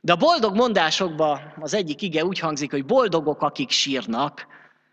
De 0.00 0.12
a 0.12 0.16
boldog 0.16 0.54
mondásokban 0.54 1.54
az 1.60 1.74
egyik 1.74 2.02
ige 2.02 2.24
úgy 2.24 2.38
hangzik, 2.38 2.70
hogy 2.70 2.84
boldogok, 2.84 3.42
akik 3.42 3.70
sírnak, 3.70 4.46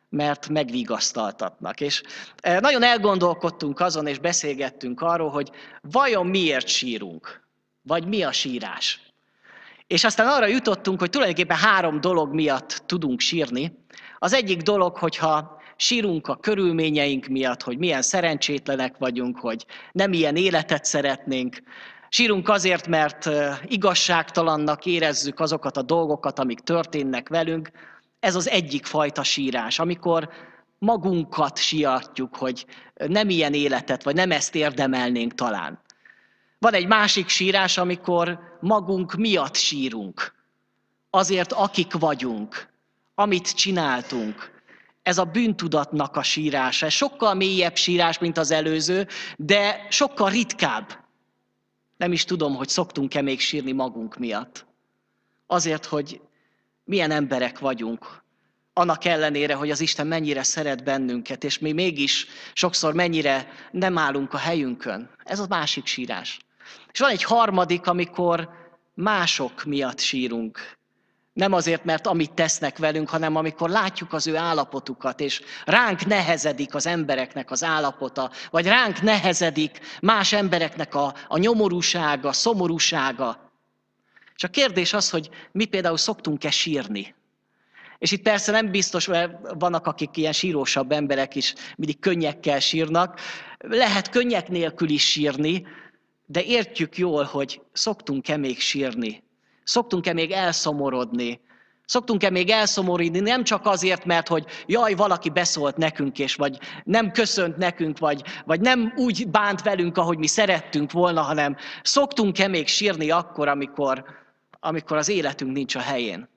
mert 0.10 0.50
megvigasztaltatnak. 0.50 1.82
És 1.82 2.03
e, 2.41 2.60
nagyon 2.60 2.84
elgondolkodtunk 2.84 3.80
azon, 3.80 4.08
és 4.08 4.20
beszélgettünk 4.20 5.01
arról, 5.01 5.30
hogy 5.30 5.50
vajon 5.82 6.27
miért 6.27 6.68
sírunk, 6.68 7.48
vagy 7.82 8.08
mi 8.08 8.24
a 8.24 8.32
sírás. 8.32 9.00
És 9.88 10.03
aztán 10.03 10.27
arra 10.27 10.48
jutottunk, 10.48 11.00
hogy 11.00 11.10
tulajdonképpen 11.10 11.58
három 11.58 12.01
dolog 12.01 12.34
miatt 12.34 12.84
tudunk 12.86 13.20
sírni. 13.20 13.86
Az 14.20 14.34
egyik 14.34 14.62
dolog, 14.62 14.98
hogyha 14.98 15.61
sírunk 15.81 16.27
a 16.27 16.35
körülményeink 16.35 17.27
miatt, 17.27 17.61
hogy 17.61 17.77
milyen 17.77 18.01
szerencsétlenek 18.01 18.97
vagyunk, 18.97 19.39
hogy 19.39 19.65
nem 19.91 20.13
ilyen 20.13 20.35
életet 20.35 20.85
szeretnénk. 20.85 21.61
Sírunk 22.09 22.50
azért, 22.50 22.88
mert 22.88 23.29
igazságtalannak 23.65 24.85
érezzük 24.85 25.39
azokat 25.39 25.77
a 25.77 25.81
dolgokat, 25.81 26.39
amik 26.39 26.59
történnek 26.59 27.29
velünk. 27.29 27.71
Ez 28.19 28.35
az 28.35 28.50
egyik 28.50 28.85
fajta 28.85 29.23
sírás, 29.23 29.79
amikor 29.79 30.29
magunkat 30.77 31.57
siatjuk, 31.57 32.35
hogy 32.35 32.65
nem 33.07 33.29
ilyen 33.29 33.53
életet, 33.53 34.03
vagy 34.03 34.15
nem 34.15 34.31
ezt 34.31 34.55
érdemelnénk 34.55 35.33
talán. 35.33 35.81
Van 36.59 36.73
egy 36.73 36.88
másik 36.88 37.27
sírás, 37.27 37.77
amikor 37.77 38.39
magunk 38.59 39.15
miatt 39.15 39.55
sírunk. 39.55 40.33
Azért, 41.09 41.51
akik 41.51 41.93
vagyunk, 41.93 42.69
amit 43.15 43.55
csináltunk. 43.55 44.50
Ez 45.01 45.17
a 45.17 45.25
bűntudatnak 45.25 46.15
a 46.15 46.24
sírása. 46.24 46.86
Ez 46.86 46.91
sokkal 46.93 47.34
mélyebb 47.34 47.75
sírás, 47.75 48.20
mint 48.20 48.38
az 48.38 48.51
előző, 48.51 49.08
de 49.38 49.88
sokkal 49.89 50.29
ritkább. 50.29 51.00
Nem 51.98 52.12
is 52.12 52.24
tudom, 52.24 52.55
hogy 52.55 52.70
szoktunk-e 52.70 53.22
még 53.22 53.39
sírni 53.39 53.72
magunk 53.72 54.17
miatt. 54.17 54.65
Azért, 55.48 55.86
hogy 55.86 56.22
milyen 56.84 57.12
emberek 57.12 57.60
vagyunk, 57.60 58.22
annak 58.74 59.05
ellenére, 59.05 59.53
hogy 59.53 59.72
az 59.72 59.79
Isten 59.79 60.08
mennyire 60.08 60.43
szeret 60.43 60.84
bennünket, 60.84 61.43
és 61.43 61.60
mi 61.60 61.72
mégis 61.72 62.27
sokszor 62.53 62.93
mennyire 62.93 63.48
nem 63.72 63.98
állunk 63.98 64.34
a 64.34 64.38
helyünkön. 64.38 65.10
Ez 65.24 65.39
a 65.39 65.46
másik 65.50 65.86
sírás. 65.86 66.39
És 66.91 67.00
van 67.00 67.10
egy 67.10 67.24
harmadik, 67.24 67.88
amikor 67.88 68.50
mások 68.93 69.63
miatt 69.63 70.00
sírunk. 70.00 70.79
Nem 71.33 71.53
azért, 71.53 71.83
mert 71.83 72.07
amit 72.07 72.33
tesznek 72.33 72.77
velünk, 72.77 73.09
hanem 73.09 73.35
amikor 73.35 73.69
látjuk 73.69 74.13
az 74.13 74.27
ő 74.27 74.35
állapotukat, 74.35 75.19
és 75.19 75.41
ránk 75.65 76.05
nehezedik 76.05 76.75
az 76.75 76.85
embereknek 76.85 77.51
az 77.51 77.63
állapota, 77.63 78.31
vagy 78.50 78.65
ránk 78.65 79.01
nehezedik 79.01 79.79
más 80.01 80.33
embereknek 80.33 80.95
a, 80.95 81.13
a 81.27 81.38
nyomorúsága, 81.38 82.33
szomorúsága. 82.33 83.51
És 84.35 84.43
a 84.43 84.47
kérdés 84.47 84.93
az, 84.93 85.09
hogy 85.09 85.29
mi 85.51 85.65
például 85.65 85.97
szoktunk-e 85.97 86.50
sírni. 86.50 87.15
És 87.97 88.11
itt 88.11 88.21
persze 88.21 88.51
nem 88.51 88.71
biztos, 88.71 89.07
mert 89.07 89.38
vannak, 89.59 89.88
akik 89.88 90.17
ilyen 90.17 90.33
sírósabb 90.33 90.91
emberek 90.91 91.35
is 91.35 91.53
mindig 91.75 92.00
könnyekkel 92.00 92.59
sírnak. 92.59 93.19
Lehet 93.57 94.09
könnyek 94.09 94.47
nélkül 94.50 94.89
is 94.89 95.09
sírni, 95.09 95.67
de 96.25 96.43
értjük 96.43 96.97
jól, 96.97 97.23
hogy 97.23 97.61
szoktunk-e 97.73 98.38
még 98.38 98.59
sírni, 98.59 99.23
szoktunk-e 99.63 100.13
még 100.13 100.32
elszomorodni, 100.32 101.41
Szoktunk-e 101.91 102.30
még 102.30 102.50
elszomorodni, 102.50 103.20
nem 103.20 103.44
csak 103.44 103.65
azért, 103.65 104.06
mert 104.06 104.27
hogy 104.27 104.46
jaj, 104.65 104.94
valaki 104.94 105.30
beszólt 105.30 105.77
nekünk, 105.77 106.20
és 106.20 106.36
vagy 106.36 106.60
nem 106.84 107.12
köszönt 107.12 107.58
nekünk, 107.58 108.00
vagy, 108.00 108.24
vagy 108.46 108.62
nem 108.62 108.94
úgy 108.96 109.27
bánt 109.27 109.62
velünk, 109.62 109.98
ahogy 109.98 110.18
mi 110.18 110.27
szerettünk 110.27 110.91
volna, 110.91 111.22
hanem 111.22 111.56
szoktunk-e 111.84 112.48
még 112.48 112.68
sírni 112.68 113.10
akkor, 113.10 113.48
amikor, 113.48 114.06
amikor 114.60 114.98
az 114.98 115.10
életünk 115.10 115.51
nincs 115.51 115.75
a 115.75 115.80
helyén. 115.80 116.30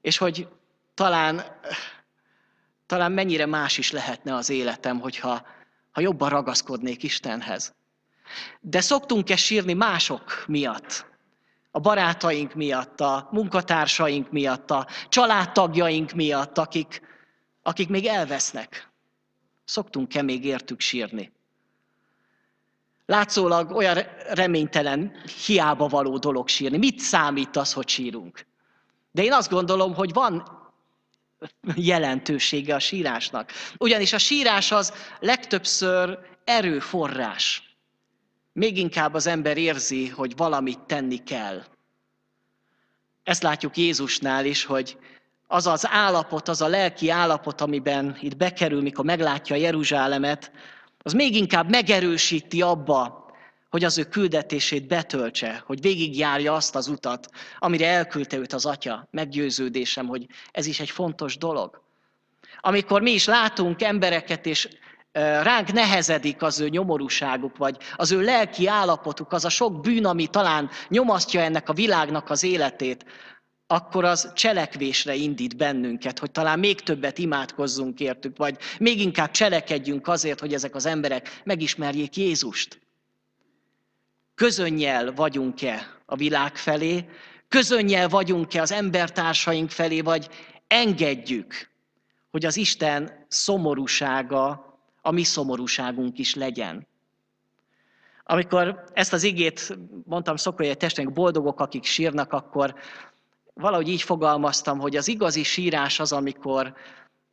És 0.00 0.18
hogy 0.18 0.48
talán, 0.94 1.42
talán 2.86 3.12
mennyire 3.12 3.46
más 3.46 3.78
is 3.78 3.90
lehetne 3.90 4.34
az 4.34 4.50
életem, 4.50 5.00
hogyha 5.00 5.46
ha 5.92 6.00
jobban 6.00 6.28
ragaszkodnék 6.28 7.02
Istenhez. 7.02 7.74
De 8.60 8.80
szoktunk-e 8.80 9.36
sírni 9.36 9.72
mások 9.72 10.44
miatt? 10.46 11.06
A 11.76 11.80
barátaink 11.80 12.54
miatt, 12.54 13.00
a 13.00 13.28
munkatársaink 13.30 14.30
miatt, 14.30 14.70
a 14.70 14.86
családtagjaink 15.08 16.12
miatt, 16.12 16.58
akik, 16.58 17.00
akik 17.62 17.88
még 17.88 18.06
elvesznek. 18.06 18.90
Szoktunk-e 19.64 20.22
még 20.22 20.44
értük 20.44 20.80
sírni? 20.80 21.32
Látszólag 23.06 23.70
olyan 23.70 23.98
reménytelen, 24.28 25.12
hiába 25.46 25.88
való 25.88 26.18
dolog 26.18 26.48
sírni. 26.48 26.76
Mit 26.76 26.98
számít 26.98 27.56
az, 27.56 27.72
hogy 27.72 27.88
sírunk? 27.88 28.46
De 29.12 29.22
én 29.22 29.32
azt 29.32 29.50
gondolom, 29.50 29.94
hogy 29.94 30.12
van 30.12 30.48
jelentősége 31.74 32.74
a 32.74 32.78
sírásnak. 32.78 33.52
Ugyanis 33.78 34.12
a 34.12 34.18
sírás 34.18 34.72
az 34.72 34.92
legtöbbször 35.20 36.18
erőforrás 36.44 37.65
még 38.56 38.78
inkább 38.78 39.14
az 39.14 39.26
ember 39.26 39.56
érzi, 39.56 40.08
hogy 40.08 40.36
valamit 40.36 40.80
tenni 40.80 41.16
kell. 41.16 41.62
Ezt 43.22 43.42
látjuk 43.42 43.76
Jézusnál 43.76 44.44
is, 44.44 44.64
hogy 44.64 44.98
az 45.46 45.66
az 45.66 45.86
állapot, 45.88 46.48
az 46.48 46.60
a 46.60 46.66
lelki 46.68 47.10
állapot, 47.10 47.60
amiben 47.60 48.16
itt 48.20 48.36
bekerül, 48.36 48.82
mikor 48.82 49.04
meglátja 49.04 49.56
Jeruzsálemet, 49.56 50.52
az 50.98 51.12
még 51.12 51.34
inkább 51.34 51.70
megerősíti 51.70 52.62
abba, 52.62 53.30
hogy 53.70 53.84
az 53.84 53.98
ő 53.98 54.04
küldetését 54.04 54.86
betöltse, 54.86 55.62
hogy 55.66 55.80
végigjárja 55.80 56.54
azt 56.54 56.74
az 56.74 56.88
utat, 56.88 57.28
amire 57.58 57.88
elküldte 57.88 58.36
őt 58.36 58.52
az 58.52 58.66
atya. 58.66 59.08
Meggyőződésem, 59.10 60.06
hogy 60.06 60.26
ez 60.50 60.66
is 60.66 60.80
egy 60.80 60.90
fontos 60.90 61.38
dolog. 61.38 61.82
Amikor 62.60 63.02
mi 63.02 63.10
is 63.10 63.24
látunk 63.24 63.82
embereket, 63.82 64.46
és 64.46 64.68
ránk 65.16 65.72
nehezedik 65.72 66.42
az 66.42 66.60
ő 66.60 66.68
nyomorúságuk, 66.68 67.56
vagy 67.56 67.76
az 67.96 68.12
ő 68.12 68.20
lelki 68.20 68.66
állapotuk, 68.66 69.32
az 69.32 69.44
a 69.44 69.48
sok 69.48 69.80
bűn, 69.80 70.04
ami 70.04 70.26
talán 70.26 70.70
nyomasztja 70.88 71.40
ennek 71.40 71.68
a 71.68 71.72
világnak 71.72 72.30
az 72.30 72.42
életét, 72.42 73.04
akkor 73.66 74.04
az 74.04 74.32
cselekvésre 74.34 75.14
indít 75.14 75.56
bennünket, 75.56 76.18
hogy 76.18 76.30
talán 76.30 76.58
még 76.58 76.80
többet 76.80 77.18
imádkozzunk 77.18 78.00
értük, 78.00 78.36
vagy 78.36 78.56
még 78.78 79.00
inkább 79.00 79.30
cselekedjünk 79.30 80.08
azért, 80.08 80.40
hogy 80.40 80.54
ezek 80.54 80.74
az 80.74 80.86
emberek 80.86 81.40
megismerjék 81.44 82.16
Jézust. 82.16 82.80
Közönnyel 84.34 85.12
vagyunk-e 85.12 85.86
a 86.06 86.16
világ 86.16 86.56
felé, 86.56 87.04
közönnyel 87.48 88.08
vagyunk-e 88.08 88.60
az 88.60 88.72
embertársaink 88.72 89.70
felé, 89.70 90.00
vagy 90.00 90.28
engedjük, 90.66 91.70
hogy 92.30 92.44
az 92.44 92.56
Isten 92.56 93.26
szomorúsága 93.28 94.65
a 95.06 95.10
mi 95.10 95.24
szomorúságunk 95.24 96.18
is 96.18 96.34
legyen. 96.34 96.86
Amikor 98.24 98.84
ezt 98.92 99.12
az 99.12 99.22
igét 99.22 99.78
mondtam 100.04 100.36
Szokolya 100.36 100.74
testnek, 100.74 101.12
boldogok, 101.12 101.60
akik 101.60 101.84
sírnak, 101.84 102.32
akkor 102.32 102.74
valahogy 103.54 103.88
így 103.88 104.02
fogalmaztam, 104.02 104.78
hogy 104.78 104.96
az 104.96 105.08
igazi 105.08 105.42
sírás 105.42 106.00
az, 106.00 106.12
amikor, 106.12 106.74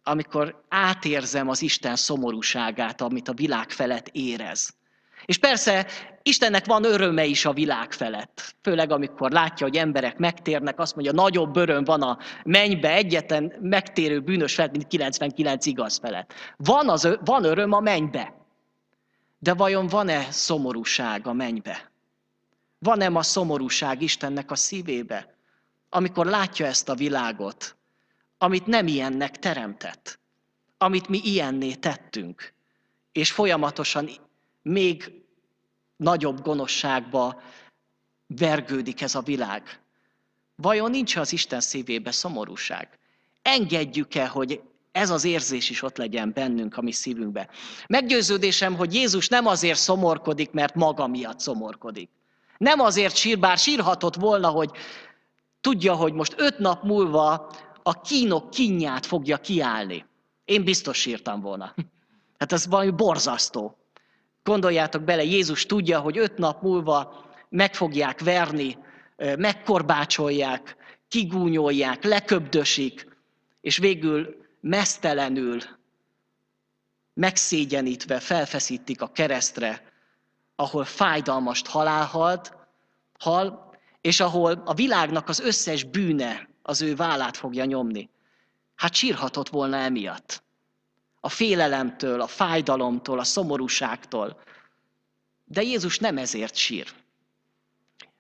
amikor 0.04 0.64
átérzem 0.70 1.50
az 1.50 1.62
Isten 1.62 1.96
szomorúságát, 1.96 3.02
amit 3.02 3.28
a 3.28 3.34
világ 3.34 3.70
felett 3.70 4.08
érez. 4.12 4.74
És 5.26 5.38
persze 5.38 5.88
Istennek 6.26 6.66
van 6.66 6.84
öröme 6.84 7.26
is 7.26 7.46
a 7.46 7.54
világ 7.54 7.92
felett. 7.92 8.56
Főleg 8.62 8.92
amikor 8.92 9.32
látja, 9.32 9.66
hogy 9.68 9.76
emberek 9.76 10.18
megtérnek, 10.18 10.80
azt 10.80 10.96
mondja, 10.96 11.14
nagyobb 11.14 11.56
öröm 11.56 11.84
van 11.84 12.02
a 12.02 12.18
mennybe 12.44 12.94
egyetlen 12.94 13.54
megtérő 13.62 14.20
bűnös 14.20 14.56
felett, 14.56 14.72
mint 14.72 14.88
99 14.88 15.66
igaz 15.66 15.98
felett. 15.98 16.34
Van, 16.58 16.90
az, 16.90 17.18
van 17.26 17.44
öröm 17.44 17.72
a 17.72 17.80
mennybe. 17.80 18.34
De 19.40 19.54
vajon 19.54 19.88
van-e 19.88 20.32
szomorúság 20.32 21.28
a 21.28 21.34
mennybe? 21.34 21.92
Van-e 22.80 23.06
a 23.06 23.22
szomorúság 23.22 24.02
Istennek 24.02 24.52
a 24.52 24.56
szívébe, 24.56 25.36
amikor 25.90 26.26
látja 26.26 26.66
ezt 26.66 26.90
a 26.90 26.96
világot, 26.96 27.76
amit 28.38 28.66
nem 28.66 28.88
ilyennek 28.88 29.40
teremtett, 29.40 30.20
amit 30.78 31.08
mi 31.08 31.20
ilyenné 31.24 31.74
tettünk, 31.74 32.54
és 33.12 33.32
folyamatosan 33.32 34.10
még 34.64 35.24
nagyobb 35.96 36.42
gonoszságba 36.42 37.42
vergődik 38.28 39.02
ez 39.02 39.16
a 39.16 39.22
világ. 39.22 39.82
Vajon 40.56 40.92
nincs 40.92 41.16
az 41.16 41.34
Isten 41.34 41.60
szívébe 41.60 42.12
szomorúság? 42.12 43.00
Engedjük-e, 43.42 44.28
hogy 44.28 44.62
ez 44.92 45.10
az 45.10 45.24
érzés 45.24 45.70
is 45.70 45.82
ott 45.82 45.98
legyen 45.98 46.32
bennünk, 46.34 46.78
a 46.78 46.82
mi 46.82 46.92
szívünkbe. 46.92 47.50
Meggyőződésem, 47.88 48.76
hogy 48.76 48.94
Jézus 48.94 49.28
nem 49.28 49.46
azért 49.46 49.80
szomorkodik, 49.80 50.52
mert 50.52 50.76
maga 50.76 51.08
miatt 51.08 51.40
szomorkodik. 51.40 52.10
Nem 52.58 52.80
azért 52.80 53.16
sír, 53.16 53.40
bár 53.40 53.58
sírhatott 53.58 54.16
volna, 54.16 54.50
hogy 54.50 54.72
tudja, 55.62 55.94
hogy 55.94 56.14
most 56.14 56.34
öt 56.38 56.58
nap 56.58 56.84
múlva 56.84 57.52
a 57.84 58.02
kínok 58.02 58.50
kinyát 58.50 59.06
fogja 59.06 59.38
kiállni. 59.38 60.06
Én 60.46 60.64
biztos 60.64 60.98
sírtam 60.98 61.42
volna. 61.42 61.74
Hát 62.40 62.52
ez 62.52 62.68
valami 62.68 62.92
borzasztó. 62.92 63.78
Gondoljátok 64.44 65.04
bele, 65.04 65.24
Jézus 65.24 65.66
tudja, 65.66 66.00
hogy 66.00 66.18
öt 66.18 66.38
nap 66.38 66.62
múlva 66.62 67.26
meg 67.50 67.76
fogják 67.76 68.20
verni, 68.20 68.78
megkorbácsolják, 69.18 70.76
kigúnyolják, 71.08 72.04
leköbdösik, 72.04 73.08
és 73.62 73.78
végül 73.78 74.36
mesztelenül, 74.60 75.60
megszégyenítve 77.14 78.20
felfeszítik 78.20 79.02
a 79.02 79.12
keresztre, 79.12 79.92
ahol 80.56 80.86
fájdalmast 80.86 81.68
halál 81.68 82.06
halt, 82.06 82.56
hal, 83.20 83.72
és 84.02 84.20
ahol 84.20 84.62
a 84.66 84.74
világnak 84.74 85.30
az 85.30 85.40
összes 85.40 85.84
bűne 85.84 86.50
az 86.62 86.82
ő 86.82 86.96
vállát 86.96 87.38
fogja 87.38 87.66
nyomni. 87.66 88.10
Hát 88.76 88.94
sírhatott 88.94 89.50
volna 89.50 89.78
emiatt. 89.78 90.43
A 91.26 91.30
félelemtől, 91.30 92.22
a 92.22 92.28
fájdalomtól, 92.28 93.20
a 93.20 93.24
szomorúságtól. 93.24 94.42
De 95.44 95.62
Jézus 95.62 96.00
nem 96.00 96.18
ezért 96.18 96.56
sír. 96.56 96.88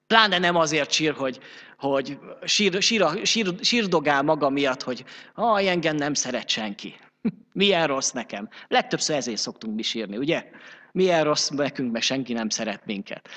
Pláne 0.07 0.37
nem 0.37 0.55
azért 0.55 0.91
sír, 0.91 1.13
hogy, 1.13 1.39
hogy 1.77 2.19
sír, 2.43 2.81
sír, 2.81 3.19
sír, 3.23 3.55
sírdogál 3.61 4.21
maga 4.21 4.49
miatt, 4.49 4.83
hogy 4.83 5.05
ah, 5.33 5.67
engem 5.67 5.95
nem 5.95 6.13
szeret 6.13 6.49
senki. 6.49 6.95
Milyen 7.53 7.87
rossz 7.87 8.11
nekem. 8.11 8.49
Legtöbbször 8.67 9.15
ezért 9.15 9.37
szoktunk 9.37 9.75
mi 9.75 9.81
sírni, 9.81 10.17
ugye? 10.17 10.49
Milyen 10.91 11.23
rossz 11.23 11.47
nekünk, 11.47 11.91
mert 11.91 12.05
senki 12.05 12.33
nem 12.33 12.49
szeret 12.49 12.85
minket. 12.85 13.29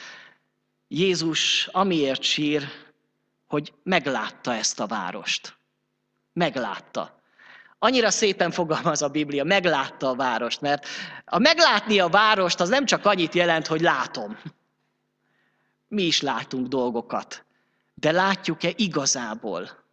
Jézus 0.89 1.67
amiért 1.67 2.23
sír, 2.23 2.69
hogy 3.47 3.73
meglátta 3.83 4.55
ezt 4.55 4.81
a 4.81 4.87
várost. 4.87 5.57
Meglátta. 6.33 7.21
Annyira 7.79 8.11
szépen 8.11 8.51
fogalmaz 8.51 9.03
a 9.03 9.09
Biblia, 9.09 9.45
meglátta 9.45 10.09
a 10.09 10.15
várost, 10.15 10.61
mert 10.61 10.87
a 11.25 11.39
meglátni 11.39 11.99
a 11.99 12.09
várost 12.09 12.61
az 12.61 12.69
nem 12.69 12.85
csak 12.85 13.05
annyit 13.05 13.35
jelent, 13.35 13.67
hogy 13.67 13.81
látom. 13.81 14.39
Mi 15.89 16.03
is 16.03 16.21
látunk 16.21 16.67
dolgokat, 16.67 17.45
de 17.95 18.11
látjuk-e 18.11 18.73
igazából? 18.77 19.85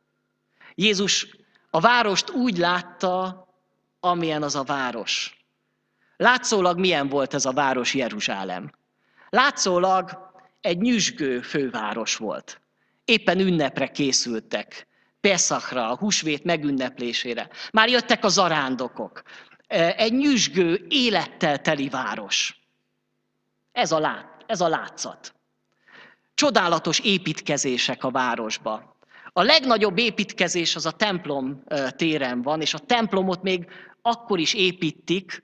Jézus 0.76 1.28
a 1.70 1.80
várost 1.80 2.30
úgy 2.30 2.58
látta, 2.58 3.48
amilyen 4.00 4.44
az 4.44 4.56
a 4.56 4.64
város. 4.64 5.46
Látszólag 6.18 6.80
milyen 6.80 7.10
volt 7.10 7.34
ez 7.34 7.46
a 7.46 7.52
város 7.52 7.94
Jeruzsálem? 7.94 8.72
Látszólag 9.30 10.32
egy 10.62 10.78
nyüzsgő 10.78 11.42
főváros 11.42 12.16
volt. 12.16 12.62
Éppen 13.06 13.40
ünnepre 13.40 13.88
készültek. 13.88 14.88
Peszachra, 15.28 15.90
a 15.90 15.98
húsvét 15.98 16.44
megünneplésére. 16.44 17.50
Már 17.72 17.90
jöttek 17.90 18.26
a 18.26 18.28
zarándokok. 18.28 19.22
E, 19.68 19.94
egy 19.98 20.14
nyüzsgő, 20.14 20.86
élettel 20.90 21.62
teli 21.62 21.90
város. 21.90 22.60
Ez 23.72 23.92
a, 23.92 24.00
lát, 24.00 24.44
ez 24.48 24.62
a 24.62 24.68
látszat. 24.68 25.34
Csodálatos 26.34 27.00
építkezések 27.00 28.04
a 28.04 28.12
városba. 28.12 28.98
A 29.34 29.42
legnagyobb 29.42 29.98
építkezés 29.98 30.76
az 30.76 30.86
a 30.86 30.92
templom 30.92 31.64
téren 31.96 32.42
van, 32.42 32.62
és 32.62 32.74
a 32.74 32.80
templomot 32.80 33.42
még 33.42 33.68
akkor 34.02 34.40
is 34.40 34.54
építik, 34.54 35.44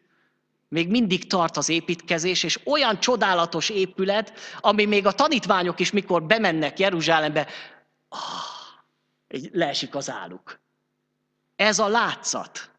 még 0.68 0.90
mindig 0.90 1.28
tart 1.28 1.58
az 1.58 1.70
építkezés, 1.70 2.44
és 2.44 2.60
olyan 2.66 3.00
csodálatos 3.00 3.70
épület, 3.70 4.34
ami 4.60 4.86
még 4.86 5.06
a 5.06 5.12
tanítványok 5.12 5.80
is, 5.80 5.92
mikor 5.92 6.24
bemennek 6.24 6.80
Jeruzsálembe, 6.80 7.48
ah, 8.10 8.59
leesik 9.52 9.96
az 9.96 10.10
álluk. 10.10 10.60
Ez 11.56 11.80
a 11.80 11.88
látszat. 11.88 12.72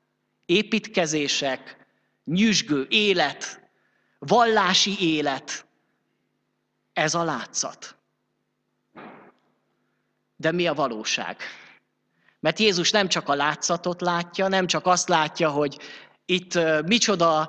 Építkezések, 0.47 1.87
nyüzsgő 2.25 2.87
élet, 2.91 3.71
vallási 4.19 5.01
élet. 5.01 5.67
Ez 6.93 7.15
a 7.15 7.23
látszat. 7.23 7.97
De 10.37 10.53
mi 10.53 10.67
a 10.67 10.75
valóság? 10.75 11.37
Mert 12.41 12.59
Jézus 12.59 12.91
nem 12.91 13.09
csak 13.09 13.29
a 13.29 13.35
látszatot 13.35 14.01
látja, 14.01 14.49
nem 14.49 14.67
csak 14.67 14.87
azt 14.87 15.09
látja, 15.09 15.51
hogy 15.51 15.79
itt 16.25 16.59
micsoda 16.87 17.49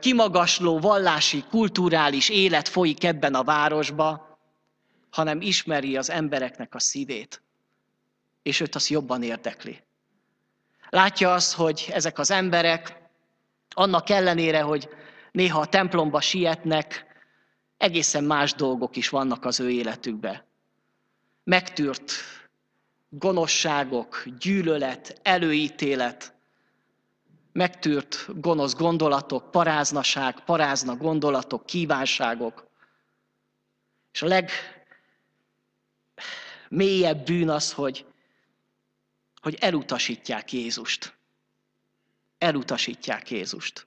kimagasló 0.00 0.78
vallási, 0.78 1.44
kulturális 1.50 2.28
élet 2.28 2.68
folyik 2.68 3.04
ebben 3.04 3.34
a 3.34 3.44
városba, 3.44 4.38
hanem 5.10 5.40
ismeri 5.40 5.96
az 5.96 6.10
embereknek 6.10 6.74
a 6.74 6.80
szívét, 6.80 7.42
és 8.48 8.60
őt 8.60 8.74
az 8.74 8.90
jobban 8.90 9.22
érdekli. 9.22 9.82
Látja 10.90 11.32
azt, 11.32 11.54
hogy 11.54 11.88
ezek 11.92 12.18
az 12.18 12.30
emberek, 12.30 12.96
annak 13.74 14.10
ellenére, 14.10 14.60
hogy 14.60 14.88
néha 15.32 15.60
a 15.60 15.66
templomba 15.66 16.20
sietnek, 16.20 17.06
egészen 17.76 18.24
más 18.24 18.54
dolgok 18.54 18.96
is 18.96 19.08
vannak 19.08 19.44
az 19.44 19.60
ő 19.60 19.70
életükben. 19.70 20.44
Megtűrt 21.44 22.12
gonoszságok, 23.08 24.24
gyűlölet, 24.38 25.20
előítélet, 25.22 26.34
megtűrt 27.52 28.40
gonosz 28.40 28.74
gondolatok, 28.74 29.50
paráznaság, 29.50 30.44
parázna 30.44 30.96
gondolatok, 30.96 31.66
kívánságok. 31.66 32.66
És 34.12 34.22
a 34.22 34.42
legmélyebb 36.68 37.24
bűn 37.24 37.50
az, 37.50 37.72
hogy, 37.72 38.06
hogy 39.40 39.56
elutasítják 39.60 40.52
Jézust. 40.52 41.18
Elutasítják 42.38 43.30
Jézust. 43.30 43.86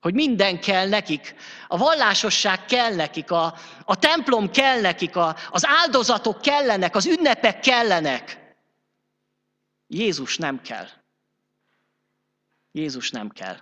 Hogy 0.00 0.14
minden 0.14 0.60
kell 0.60 0.88
nekik, 0.88 1.34
a 1.68 1.76
vallásosság 1.76 2.64
kell 2.64 2.94
nekik, 2.94 3.30
a, 3.30 3.54
a 3.84 3.98
templom 3.98 4.50
kell 4.50 4.80
nekik, 4.80 5.16
a, 5.16 5.36
az 5.50 5.66
áldozatok 5.66 6.40
kellenek, 6.40 6.96
az 6.96 7.06
ünnepek 7.06 7.60
kellenek. 7.60 8.54
Jézus 9.86 10.36
nem 10.36 10.60
kell. 10.60 10.88
Jézus 12.72 13.10
nem 13.10 13.30
kell. 13.30 13.56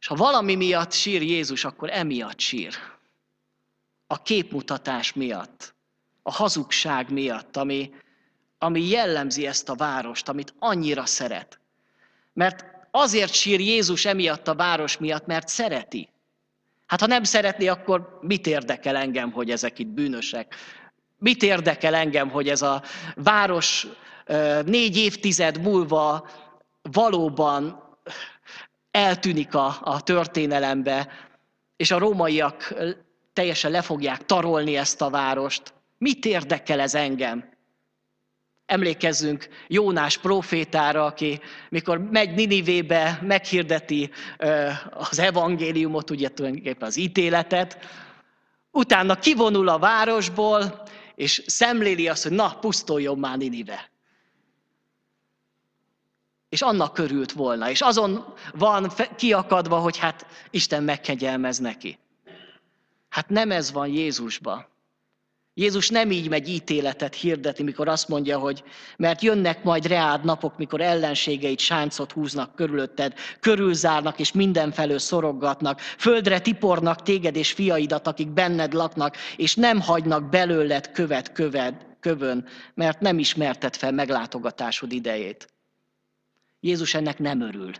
És 0.00 0.06
ha 0.06 0.14
valami 0.14 0.54
miatt 0.54 0.92
sír 0.92 1.22
Jézus, 1.22 1.64
akkor 1.64 1.90
emiatt 1.90 2.38
sír. 2.38 2.74
A 4.06 4.22
képmutatás 4.22 5.12
miatt, 5.12 5.74
a 6.22 6.32
hazugság 6.32 7.10
miatt, 7.10 7.56
ami, 7.56 7.94
ami 8.62 8.88
jellemzi 8.88 9.46
ezt 9.46 9.68
a 9.68 9.74
várost, 9.74 10.28
amit 10.28 10.54
annyira 10.58 11.06
szeret. 11.06 11.58
Mert 12.32 12.64
azért 12.90 13.32
sír 13.32 13.60
Jézus 13.60 14.04
emiatt 14.04 14.48
a 14.48 14.54
város 14.54 14.98
miatt, 14.98 15.26
mert 15.26 15.48
szereti. 15.48 16.08
Hát 16.86 17.00
ha 17.00 17.06
nem 17.06 17.24
szeretné, 17.24 17.66
akkor 17.66 18.18
mit 18.20 18.46
érdekel 18.46 18.96
engem, 18.96 19.30
hogy 19.30 19.50
ezek 19.50 19.78
itt 19.78 19.86
bűnösek? 19.86 20.54
Mit 21.18 21.42
érdekel 21.42 21.94
engem, 21.94 22.30
hogy 22.30 22.48
ez 22.48 22.62
a 22.62 22.82
város 23.14 23.86
négy 24.64 24.96
évtized 24.96 25.60
múlva 25.60 26.28
valóban 26.82 27.82
eltűnik 28.90 29.54
a, 29.54 29.78
a 29.80 30.02
történelembe, 30.02 31.08
és 31.76 31.90
a 31.90 31.98
rómaiak 31.98 32.74
teljesen 33.32 33.70
le 33.70 33.82
fogják 33.82 34.26
tarolni 34.26 34.76
ezt 34.76 35.00
a 35.00 35.10
várost. 35.10 35.74
Mit 35.98 36.24
érdekel 36.24 36.80
ez 36.80 36.94
engem? 36.94 37.51
Emlékezzünk 38.66 39.48
Jónás 39.66 40.18
profétára, 40.18 41.04
aki 41.04 41.40
mikor 41.68 41.98
megy 41.98 42.34
Ninivébe, 42.34 43.18
meghirdeti 43.22 44.10
az 44.90 45.18
evangéliumot, 45.18 46.10
ugye 46.10 46.28
tulajdonképpen 46.28 46.88
az 46.88 46.96
ítéletet, 46.96 47.78
utána 48.70 49.18
kivonul 49.18 49.68
a 49.68 49.78
városból, 49.78 50.82
és 51.14 51.42
szemléli 51.46 52.08
azt, 52.08 52.22
hogy 52.22 52.32
na, 52.32 52.58
pusztuljon 52.60 53.18
már 53.18 53.36
Ninive 53.36 53.90
és 56.52 56.62
annak 56.62 56.92
körült 56.92 57.32
volna, 57.32 57.70
és 57.70 57.80
azon 57.80 58.34
van 58.52 58.92
kiakadva, 59.16 59.78
hogy 59.78 59.96
hát 59.96 60.26
Isten 60.50 60.82
megkegyelmez 60.82 61.58
neki. 61.58 61.98
Hát 63.08 63.28
nem 63.28 63.50
ez 63.50 63.72
van 63.72 63.88
Jézusba. 63.88 64.68
Jézus 65.54 65.88
nem 65.88 66.10
így 66.10 66.28
megy 66.28 66.48
ítéletet 66.48 67.14
hirdeti, 67.14 67.62
mikor 67.62 67.88
azt 67.88 68.08
mondja, 68.08 68.38
hogy 68.38 68.64
mert 68.96 69.22
jönnek 69.22 69.62
majd 69.64 69.86
reád 69.86 70.24
napok, 70.24 70.58
mikor 70.58 70.80
ellenségeit 70.80 71.58
sáncot 71.58 72.12
húznak 72.12 72.54
körülötted, 72.54 73.14
körülzárnak 73.40 74.18
és 74.18 74.32
mindenfelől 74.32 74.98
szoroggatnak, 74.98 75.80
földre 75.80 76.40
tipornak 76.40 77.02
téged 77.02 77.36
és 77.36 77.52
fiaidat, 77.52 78.06
akik 78.06 78.28
benned 78.28 78.72
laknak, 78.72 79.16
és 79.36 79.54
nem 79.54 79.80
hagynak 79.80 80.28
belőled 80.28 80.90
követ 80.92 81.32
köved, 81.32 81.86
kövön, 82.00 82.46
mert 82.74 83.00
nem 83.00 83.18
ismerted 83.18 83.76
fel 83.76 83.92
meglátogatásod 83.92 84.92
idejét. 84.92 85.48
Jézus 86.60 86.94
ennek 86.94 87.18
nem 87.18 87.40
örül. 87.40 87.72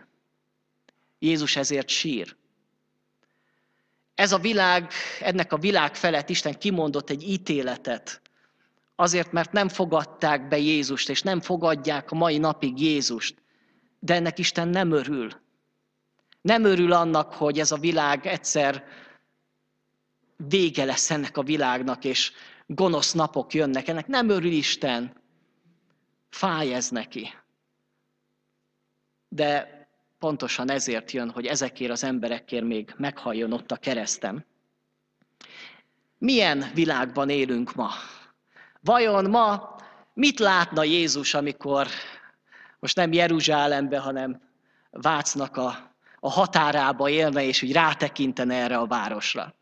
Jézus 1.19 1.55
ezért 1.55 1.89
sír. 1.89 2.35
Ez 4.15 4.31
a 4.31 4.37
világ, 4.37 4.91
ennek 5.19 5.53
a 5.53 5.57
világ 5.57 5.95
felett 5.95 6.29
Isten 6.29 6.57
kimondott 6.57 7.09
egy 7.09 7.23
ítéletet, 7.23 8.21
azért, 8.95 9.31
mert 9.31 9.51
nem 9.51 9.69
fogadták 9.69 10.47
be 10.47 10.57
Jézust, 10.57 11.09
és 11.09 11.21
nem 11.21 11.41
fogadják 11.41 12.11
a 12.11 12.15
mai 12.15 12.37
napig 12.37 12.81
Jézust. 12.81 13.35
De 13.99 14.13
ennek 14.13 14.39
Isten 14.39 14.67
nem 14.67 14.91
örül. 14.91 15.41
Nem 16.41 16.63
örül 16.63 16.93
annak, 16.93 17.33
hogy 17.33 17.59
ez 17.59 17.71
a 17.71 17.77
világ 17.77 18.25
egyszer 18.25 18.83
vége 20.35 20.85
lesz 20.85 21.11
ennek 21.11 21.37
a 21.37 21.43
világnak, 21.43 22.05
és 22.05 22.31
gonosz 22.65 23.11
napok 23.11 23.53
jönnek. 23.53 23.87
Ennek 23.87 24.07
nem 24.07 24.29
örül 24.29 24.51
Isten. 24.51 25.21
Fáj 26.29 26.73
ez 26.73 26.89
neki 26.89 27.29
de 29.35 29.72
pontosan 30.23 30.69
ezért 30.69 31.11
jön, 31.11 31.29
hogy 31.29 31.45
ezekért 31.45 31.91
az 31.91 32.03
emberekért 32.03 32.65
még 32.65 32.93
meghalljon 32.97 33.53
ott 33.53 33.71
a 33.71 33.77
keresztem. 33.77 34.45
Milyen 36.17 36.65
világban 36.73 37.29
élünk 37.29 37.75
ma? 37.75 37.89
Vajon 38.81 39.29
ma 39.29 39.75
mit 40.13 40.39
látna 40.39 40.83
Jézus, 40.83 41.33
amikor 41.33 41.87
most 42.79 42.95
nem 42.95 43.13
Jeruzsálembe, 43.13 43.99
hanem 43.99 44.41
Vácnak 44.89 45.57
a, 45.57 45.95
a 46.19 46.29
határába 46.29 47.09
élne, 47.09 47.43
és 47.43 47.61
úgy 47.61 47.73
rátekintene 47.73 48.55
erre 48.55 48.77
a 48.77 48.87
városra? 48.87 49.55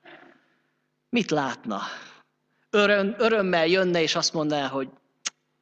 Mit 1.10 1.32
látna? 1.32 1.82
Öröm, 2.70 3.16
örömmel 3.18 3.68
jönne, 3.68 4.02
és 4.02 4.16
azt 4.16 4.34
mondaná, 4.34 4.68
hogy 4.68 4.90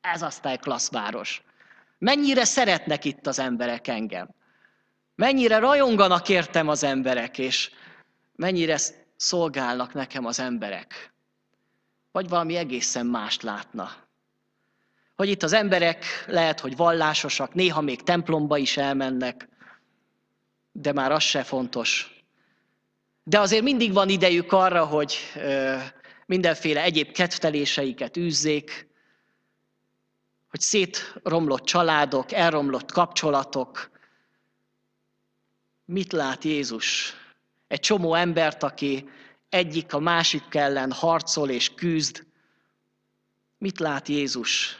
ez 0.02 0.22
aztán 0.22 0.58
klassz 0.58 0.92
város. 0.92 1.44
Mennyire 1.98 2.46
szeretnek 2.46 3.06
itt 3.06 3.28
az 3.28 3.40
emberek 3.40 3.88
engem. 3.88 4.38
Mennyire 5.20 5.58
rajonganak 5.58 6.30
értem 6.30 6.68
az 6.68 6.84
emberek, 6.84 7.38
és 7.38 7.72
mennyire 8.36 8.78
szolgálnak 9.16 9.94
nekem 9.94 10.26
az 10.26 10.40
emberek. 10.40 11.14
Vagy 12.12 12.30
valami 12.30 12.56
egészen 12.56 13.06
mást 13.06 13.42
látna. 13.42 13.92
Hogy 15.16 15.30
itt 15.30 15.44
az 15.44 15.54
emberek 15.54 16.06
lehet, 16.28 16.60
hogy 16.60 16.76
vallásosak, 16.76 17.54
néha 17.54 17.82
még 17.82 18.04
templomba 18.04 18.58
is 18.58 18.78
elmennek, 18.78 19.50
de 20.72 20.94
már 20.94 21.12
az 21.12 21.24
se 21.24 21.44
fontos. 21.44 22.24
De 23.24 23.40
azért 23.40 23.64
mindig 23.64 23.94
van 23.94 24.10
idejük 24.10 24.52
arra, 24.52 24.86
hogy 24.86 25.18
mindenféle 26.26 26.82
egyéb 26.82 27.12
kedvteléseiket 27.12 28.18
űzzék, 28.18 28.88
hogy 30.50 30.60
szétromlott 30.60 31.64
családok, 31.64 32.32
elromlott 32.32 32.92
kapcsolatok. 32.92 33.98
Mit 35.92 36.12
lát 36.12 36.44
Jézus? 36.44 37.14
Egy 37.68 37.80
csomó 37.80 38.14
embert, 38.14 38.64
aki 38.64 39.10
egyik 39.50 39.94
a 39.94 40.00
másik 40.00 40.56
ellen 40.56 40.92
harcol 40.92 41.50
és 41.50 41.74
küzd. 41.74 42.26
Mit 43.58 43.80
lát 43.80 44.08
Jézus? 44.08 44.78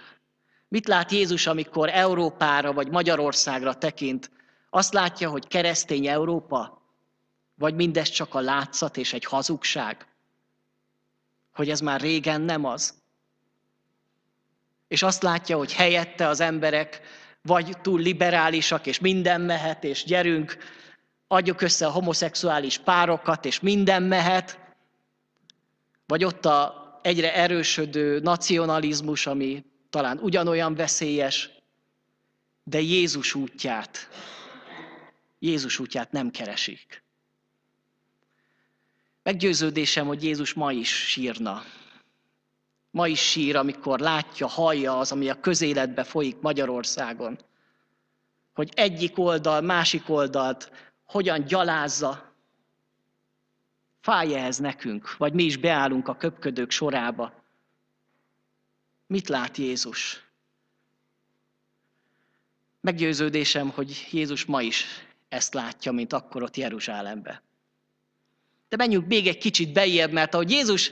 Mit 0.68 0.88
lát 0.88 1.12
Jézus, 1.12 1.48
amikor 1.48 1.90
Európára 1.90 2.74
vagy 2.74 2.90
Magyarországra 2.90 3.74
tekint? 3.74 4.32
Azt 4.70 4.94
látja, 4.94 5.30
hogy 5.30 5.48
keresztény 5.48 6.08
Európa? 6.08 6.82
Vagy 7.56 7.76
mindez 7.76 8.10
csak 8.10 8.36
a 8.36 8.40
látszat 8.40 8.98
és 8.98 9.14
egy 9.14 9.26
hazugság? 9.26 10.08
Hogy 11.54 11.70
ez 11.70 11.80
már 11.80 12.02
régen 12.02 12.42
nem 12.42 12.66
az? 12.66 12.94
És 14.88 15.04
azt 15.04 15.24
látja, 15.24 15.58
hogy 15.58 15.74
helyette 15.74 16.28
az 16.28 16.40
emberek 16.40 17.02
vagy 17.42 17.78
túl 17.82 18.00
liberálisak, 18.00 18.86
és 18.86 19.00
minden 19.00 19.42
mehet, 19.42 19.84
és 19.84 20.04
gyerünk, 20.04 20.58
adjuk 21.32 21.62
össze 21.62 21.86
a 21.86 21.92
homoszexuális 21.92 22.78
párokat, 22.78 23.46
és 23.46 23.60
minden 23.60 24.04
mehet, 24.04 24.60
vagy 26.06 26.24
ott 26.24 26.46
a 26.46 26.80
egyre 27.02 27.34
erősödő 27.34 28.20
nacionalizmus, 28.20 29.28
ami 29.28 29.66
talán 29.90 30.18
ugyanolyan 30.18 30.76
veszélyes, 30.76 31.50
de 32.64 32.80
Jézus 32.80 33.36
útját, 33.36 34.10
Jézus 35.40 35.80
útját 35.80 36.12
nem 36.12 36.32
keresik. 36.32 37.04
Meggyőződésem, 39.24 40.08
hogy 40.08 40.24
Jézus 40.24 40.54
ma 40.54 40.72
is 40.72 40.90
sírna. 40.90 41.64
Ma 42.92 43.08
is 43.08 43.20
sír, 43.20 43.56
amikor 43.56 44.00
látja, 44.00 44.48
hallja 44.48 45.00
az, 45.00 45.12
ami 45.12 45.30
a 45.30 45.40
közéletbe 45.40 46.04
folyik 46.04 46.40
Magyarországon. 46.40 47.40
Hogy 48.54 48.72
egyik 48.76 49.18
oldal, 49.18 49.62
másik 49.62 50.10
oldalt 50.10 50.72
hogyan 51.10 51.46
gyalázza. 51.46 52.34
Fáj 54.02 54.36
ez 54.36 54.58
nekünk, 54.58 55.18
vagy 55.18 55.34
mi 55.34 55.44
is 55.44 55.58
beállunk 55.58 56.08
a 56.08 56.16
köpködők 56.16 56.72
sorába. 56.72 57.34
Mit 59.08 59.28
lát 59.28 59.58
Jézus? 59.58 60.24
Meggyőződésem, 62.82 63.70
hogy 63.70 64.08
Jézus 64.12 64.46
ma 64.46 64.62
is 64.62 64.86
ezt 65.30 65.54
látja, 65.54 65.92
mint 65.92 66.14
akkor 66.14 66.44
ott 66.44 66.56
Jeruzsálembe. 66.56 67.44
De 68.70 68.76
menjünk 68.78 69.08
még 69.08 69.28
egy 69.28 69.38
kicsit 69.38 69.74
bejebb, 69.74 70.12
mert 70.12 70.34
ahogy 70.34 70.52
Jézus 70.52 70.92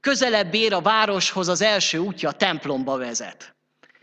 közelebb 0.00 0.54
ér 0.54 0.72
a 0.72 0.80
városhoz, 0.80 1.48
az 1.48 1.60
első 1.60 1.98
útja 1.98 2.28
a 2.28 2.32
templomba 2.32 2.96
vezet. 2.96 3.54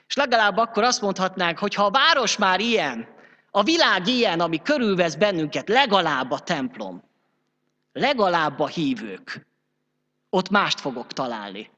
És 0.07 0.15
legalább 0.15 0.57
akkor 0.57 0.83
azt 0.83 1.01
mondhatnánk, 1.01 1.57
hogy 1.57 1.73
ha 1.73 1.85
a 1.85 1.91
város 1.91 2.37
már 2.37 2.59
ilyen, 2.59 3.17
a 3.51 3.63
világ 3.63 4.07
ilyen, 4.07 4.39
ami 4.39 4.61
körülvesz 4.61 5.15
bennünket, 5.15 5.69
legalább 5.69 6.31
a 6.31 6.39
templom, 6.39 7.03
legalább 7.93 8.59
a 8.59 8.67
hívők, 8.67 9.47
ott 10.29 10.49
mást 10.49 10.79
fogok 10.79 11.13
találni. 11.13 11.69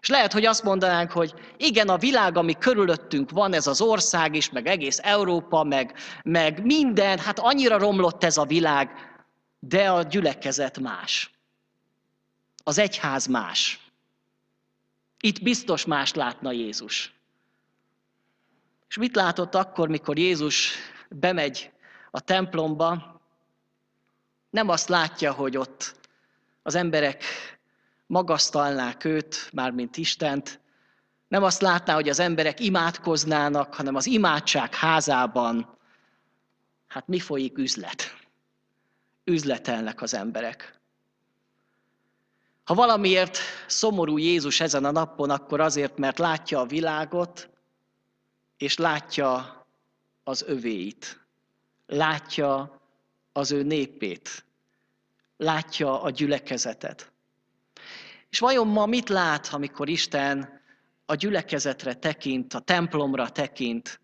És 0.00 0.08
lehet, 0.08 0.32
hogy 0.32 0.44
azt 0.44 0.62
mondanánk, 0.62 1.10
hogy 1.10 1.34
igen, 1.56 1.88
a 1.88 1.98
világ, 1.98 2.36
ami 2.36 2.58
körülöttünk 2.58 3.30
van, 3.30 3.52
ez 3.52 3.66
az 3.66 3.80
ország 3.80 4.34
is, 4.34 4.50
meg 4.50 4.66
egész 4.66 4.98
Európa, 5.02 5.64
meg, 5.64 5.94
meg 6.24 6.64
minden, 6.64 7.18
hát 7.18 7.38
annyira 7.38 7.78
romlott 7.78 8.24
ez 8.24 8.36
a 8.36 8.44
világ, 8.44 8.90
de 9.58 9.90
a 9.90 10.02
gyülekezet 10.02 10.78
más. 10.78 11.30
Az 12.64 12.78
egyház 12.78 13.26
más. 13.26 13.80
Itt 15.20 15.42
biztos 15.42 15.84
más 15.84 16.14
látna 16.14 16.52
Jézus. 16.52 17.15
És 18.96 19.02
mit 19.02 19.16
látott 19.16 19.54
akkor, 19.54 19.88
mikor 19.88 20.18
Jézus 20.18 20.74
bemegy 21.08 21.72
a 22.10 22.20
templomba? 22.20 23.20
Nem 24.50 24.68
azt 24.68 24.88
látja, 24.88 25.32
hogy 25.32 25.56
ott 25.56 26.00
az 26.62 26.74
emberek 26.74 27.24
magasztalnák 28.06 29.04
őt, 29.04 29.50
mármint 29.52 29.96
Istent, 29.96 30.60
nem 31.28 31.42
azt 31.42 31.60
látná, 31.60 31.94
hogy 31.94 32.08
az 32.08 32.18
emberek 32.18 32.60
imádkoznának, 32.60 33.74
hanem 33.74 33.94
az 33.94 34.06
imádság 34.06 34.74
házában, 34.74 35.78
hát 36.86 37.06
mi 37.06 37.20
folyik 37.20 37.58
üzlet? 37.58 38.16
Üzletelnek 39.24 40.02
az 40.02 40.14
emberek. 40.14 40.80
Ha 42.64 42.74
valamiért 42.74 43.38
szomorú 43.66 44.18
Jézus 44.18 44.60
ezen 44.60 44.84
a 44.84 44.90
napon, 44.90 45.30
akkor 45.30 45.60
azért, 45.60 45.98
mert 45.98 46.18
látja 46.18 46.60
a 46.60 46.66
világot, 46.66 47.54
és 48.56 48.76
látja 48.76 49.66
az 50.24 50.42
övéit. 50.42 51.20
Látja 51.86 52.80
az 53.32 53.50
ő 53.52 53.62
népét. 53.62 54.44
Látja 55.36 56.02
a 56.02 56.10
gyülekezetet. 56.10 57.12
És 58.30 58.38
vajon 58.38 58.66
ma 58.66 58.86
mit 58.86 59.08
lát, 59.08 59.48
amikor 59.48 59.88
Isten 59.88 60.60
a 61.06 61.14
gyülekezetre 61.14 61.94
tekint, 61.94 62.54
a 62.54 62.58
templomra 62.58 63.28
tekint, 63.28 64.00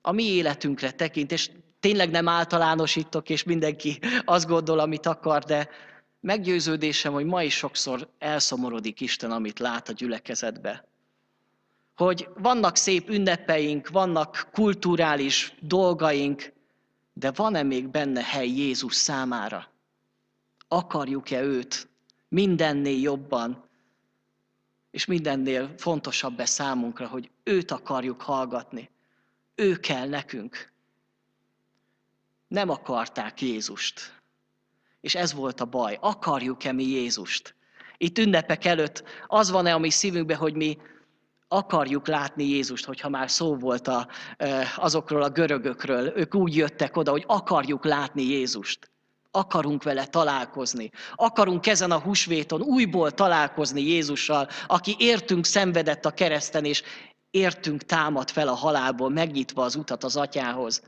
a 0.00 0.12
mi 0.12 0.24
életünkre 0.24 0.90
tekint, 0.90 1.32
és 1.32 1.50
tényleg 1.80 2.10
nem 2.10 2.28
általánosítok, 2.28 3.28
és 3.28 3.42
mindenki 3.42 3.98
azt 4.24 4.46
gondol, 4.46 4.78
amit 4.78 5.06
akar, 5.06 5.42
de 5.42 5.68
meggyőződésem, 6.20 7.12
hogy 7.12 7.24
ma 7.24 7.42
is 7.42 7.56
sokszor 7.56 8.08
elszomorodik 8.18 9.00
Isten, 9.00 9.30
amit 9.30 9.58
lát 9.58 9.88
a 9.88 9.92
gyülekezetbe. 9.92 10.91
Hogy 12.02 12.28
vannak 12.34 12.76
szép 12.76 13.08
ünnepeink, 13.08 13.88
vannak 13.88 14.48
kulturális 14.52 15.54
dolgaink, 15.60 16.52
de 17.12 17.30
van-e 17.30 17.62
még 17.62 17.88
benne 17.88 18.22
hely 18.22 18.48
Jézus 18.48 18.94
számára? 18.94 19.68
Akarjuk-e 20.68 21.42
őt 21.42 21.88
mindennél 22.28 23.00
jobban, 23.00 23.68
és 24.90 25.04
mindennél 25.04 25.74
fontosabb-e 25.76 26.44
számunkra, 26.44 27.06
hogy 27.06 27.30
őt 27.42 27.70
akarjuk 27.70 28.22
hallgatni. 28.22 28.90
Ő 29.54 29.76
kell 29.76 30.08
nekünk. 30.08 30.72
Nem 32.48 32.68
akarták 32.68 33.40
Jézust. 33.40 34.20
És 35.00 35.14
ez 35.14 35.32
volt 35.32 35.60
a 35.60 35.64
baj. 35.64 35.98
Akarjuk-e 36.00 36.72
mi 36.72 36.84
Jézust? 36.84 37.54
Itt 37.96 38.18
ünnepek 38.18 38.64
előtt 38.64 39.04
az 39.26 39.50
van-e 39.50 39.74
a 39.74 39.78
mi 39.78 39.90
szívünkben, 39.90 40.36
hogy 40.36 40.54
mi 40.54 40.78
akarjuk 41.52 42.06
látni 42.06 42.44
Jézust, 42.44 42.84
hogyha 42.84 43.08
már 43.08 43.30
szó 43.30 43.56
volt 43.56 43.88
a, 43.88 44.06
azokról 44.76 45.22
a 45.22 45.28
görögökről. 45.30 46.12
Ők 46.16 46.34
úgy 46.34 46.56
jöttek 46.56 46.96
oda, 46.96 47.10
hogy 47.10 47.24
akarjuk 47.26 47.84
látni 47.84 48.22
Jézust. 48.22 48.90
Akarunk 49.30 49.82
vele 49.82 50.06
találkozni. 50.06 50.90
Akarunk 51.14 51.66
ezen 51.66 51.90
a 51.90 51.98
húsvéton 51.98 52.60
újból 52.60 53.10
találkozni 53.10 53.82
Jézussal, 53.82 54.48
aki 54.66 54.96
értünk 54.98 55.44
szenvedett 55.44 56.04
a 56.04 56.10
kereszten, 56.10 56.64
és 56.64 56.82
értünk 57.30 57.82
támad 57.82 58.30
fel 58.30 58.48
a 58.48 58.54
halálból, 58.54 59.10
megnyitva 59.10 59.62
az 59.62 59.76
utat 59.76 60.04
az 60.04 60.16
atyához. 60.16 60.82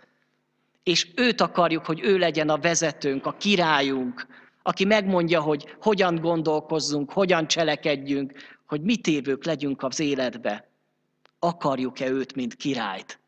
És 0.83 1.09
őt 1.15 1.41
akarjuk, 1.41 1.87
hogy 1.87 2.01
ő 2.03 2.19
legyen 2.19 2.49
a 2.49 2.59
vezetőnk, 2.59 3.27
a 3.27 3.37
királyunk, 3.39 4.27
aki 4.63 4.85
megmondja, 4.85 5.41
hogy 5.41 5.77
hogyan 5.81 6.21
gondolkozzunk, 6.21 7.13
hogyan 7.13 7.47
cselekedjünk, 7.47 8.33
hogy 8.75 8.83
mit 8.83 9.07
évők 9.07 9.45
legyünk 9.45 9.83
az 9.83 10.01
életbe. 10.01 10.69
Akarjuk-e 11.39 12.09
őt, 12.09 12.35
mint 12.35 12.55
királyt? 12.55 13.21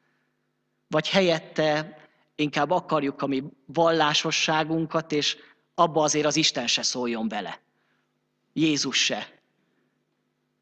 Vagy 0.89 1.09
helyette 1.09 1.99
inkább 2.35 2.71
akarjuk 2.71 3.23
a 3.23 3.27
mi 3.27 3.45
vallásosságunkat, 3.67 5.13
és 5.13 5.37
abba 5.75 6.03
azért 6.03 6.27
az 6.27 6.37
Isten 6.37 6.67
se 6.67 6.83
szóljon 6.83 7.29
bele. 7.29 7.61
Jézus 8.53 9.05
se. 9.05 9.41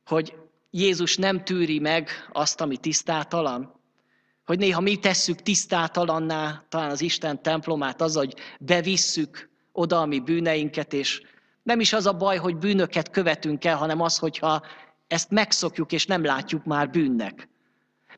Hogy 0.06 0.34
Jézus 0.70 1.16
nem 1.16 1.44
tűri 1.44 1.78
meg 1.78 2.10
azt, 2.32 2.60
ami 2.60 2.76
tisztátalan? 2.76 3.80
Hogy 4.44 4.58
néha 4.58 4.80
mi 4.80 4.98
tesszük 4.98 5.42
tisztátalanná 5.42 6.64
talán 6.68 6.90
az 6.90 7.00
Isten 7.00 7.42
templomát 7.42 8.00
az, 8.00 8.16
hogy 8.16 8.34
bevisszük 8.60 9.50
oda 9.72 10.00
a 10.00 10.06
mi 10.06 10.20
bűneinket, 10.20 10.92
és 10.92 11.22
nem 11.64 11.80
is 11.80 11.92
az 11.92 12.06
a 12.06 12.12
baj, 12.12 12.36
hogy 12.36 12.56
bűnöket 12.56 13.10
követünk 13.10 13.64
el, 13.64 13.76
hanem 13.76 14.00
az, 14.00 14.18
hogyha 14.18 14.62
ezt 15.06 15.30
megszokjuk, 15.30 15.92
és 15.92 16.06
nem 16.06 16.24
látjuk 16.24 16.64
már 16.64 16.90
bűnnek. 16.90 17.48